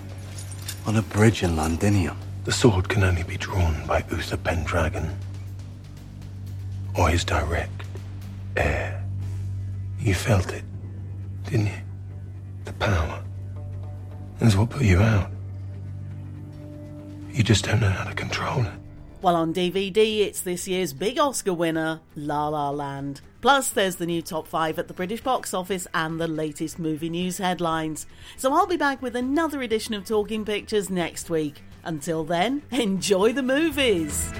on 0.86 0.96
a 0.96 1.02
bridge 1.02 1.44
in 1.44 1.54
Londinium. 1.54 2.16
The 2.44 2.52
sword 2.52 2.88
can 2.88 3.04
only 3.04 3.22
be 3.22 3.36
drawn 3.36 3.86
by 3.86 4.04
Uther 4.10 4.36
Pendragon 4.36 5.16
or 6.98 7.10
his 7.10 7.24
direct 7.24 7.84
heir. 8.56 9.04
You 10.00 10.14
felt 10.14 10.52
it, 10.52 10.64
didn't 11.44 11.66
you? 11.66 11.80
The 12.64 12.72
power. 12.72 13.22
That's 14.40 14.56
what 14.56 14.70
put 14.70 14.82
you 14.82 14.98
out. 14.98 15.30
You 17.36 17.42
just 17.42 17.66
don't 17.66 17.80
know 17.80 17.90
how 17.90 18.04
to 18.04 18.14
control 18.14 18.62
it. 18.62 18.72
While 19.20 19.36
on 19.36 19.52
DVD, 19.52 20.20
it's 20.20 20.40
this 20.40 20.66
year's 20.66 20.94
big 20.94 21.18
Oscar 21.18 21.52
winner, 21.52 22.00
La 22.14 22.48
La 22.48 22.70
Land. 22.70 23.20
Plus, 23.42 23.68
there's 23.68 23.96
the 23.96 24.06
new 24.06 24.22
top 24.22 24.48
five 24.48 24.78
at 24.78 24.88
the 24.88 24.94
British 24.94 25.20
box 25.20 25.52
office 25.52 25.86
and 25.92 26.18
the 26.18 26.28
latest 26.28 26.78
movie 26.78 27.10
news 27.10 27.36
headlines. 27.36 28.06
So 28.38 28.54
I'll 28.54 28.66
be 28.66 28.78
back 28.78 29.02
with 29.02 29.14
another 29.14 29.60
edition 29.60 29.92
of 29.92 30.06
Talking 30.06 30.46
Pictures 30.46 30.88
next 30.88 31.28
week. 31.28 31.62
Until 31.84 32.24
then, 32.24 32.62
enjoy 32.70 33.34
the 33.34 33.42
movies! 33.42 34.32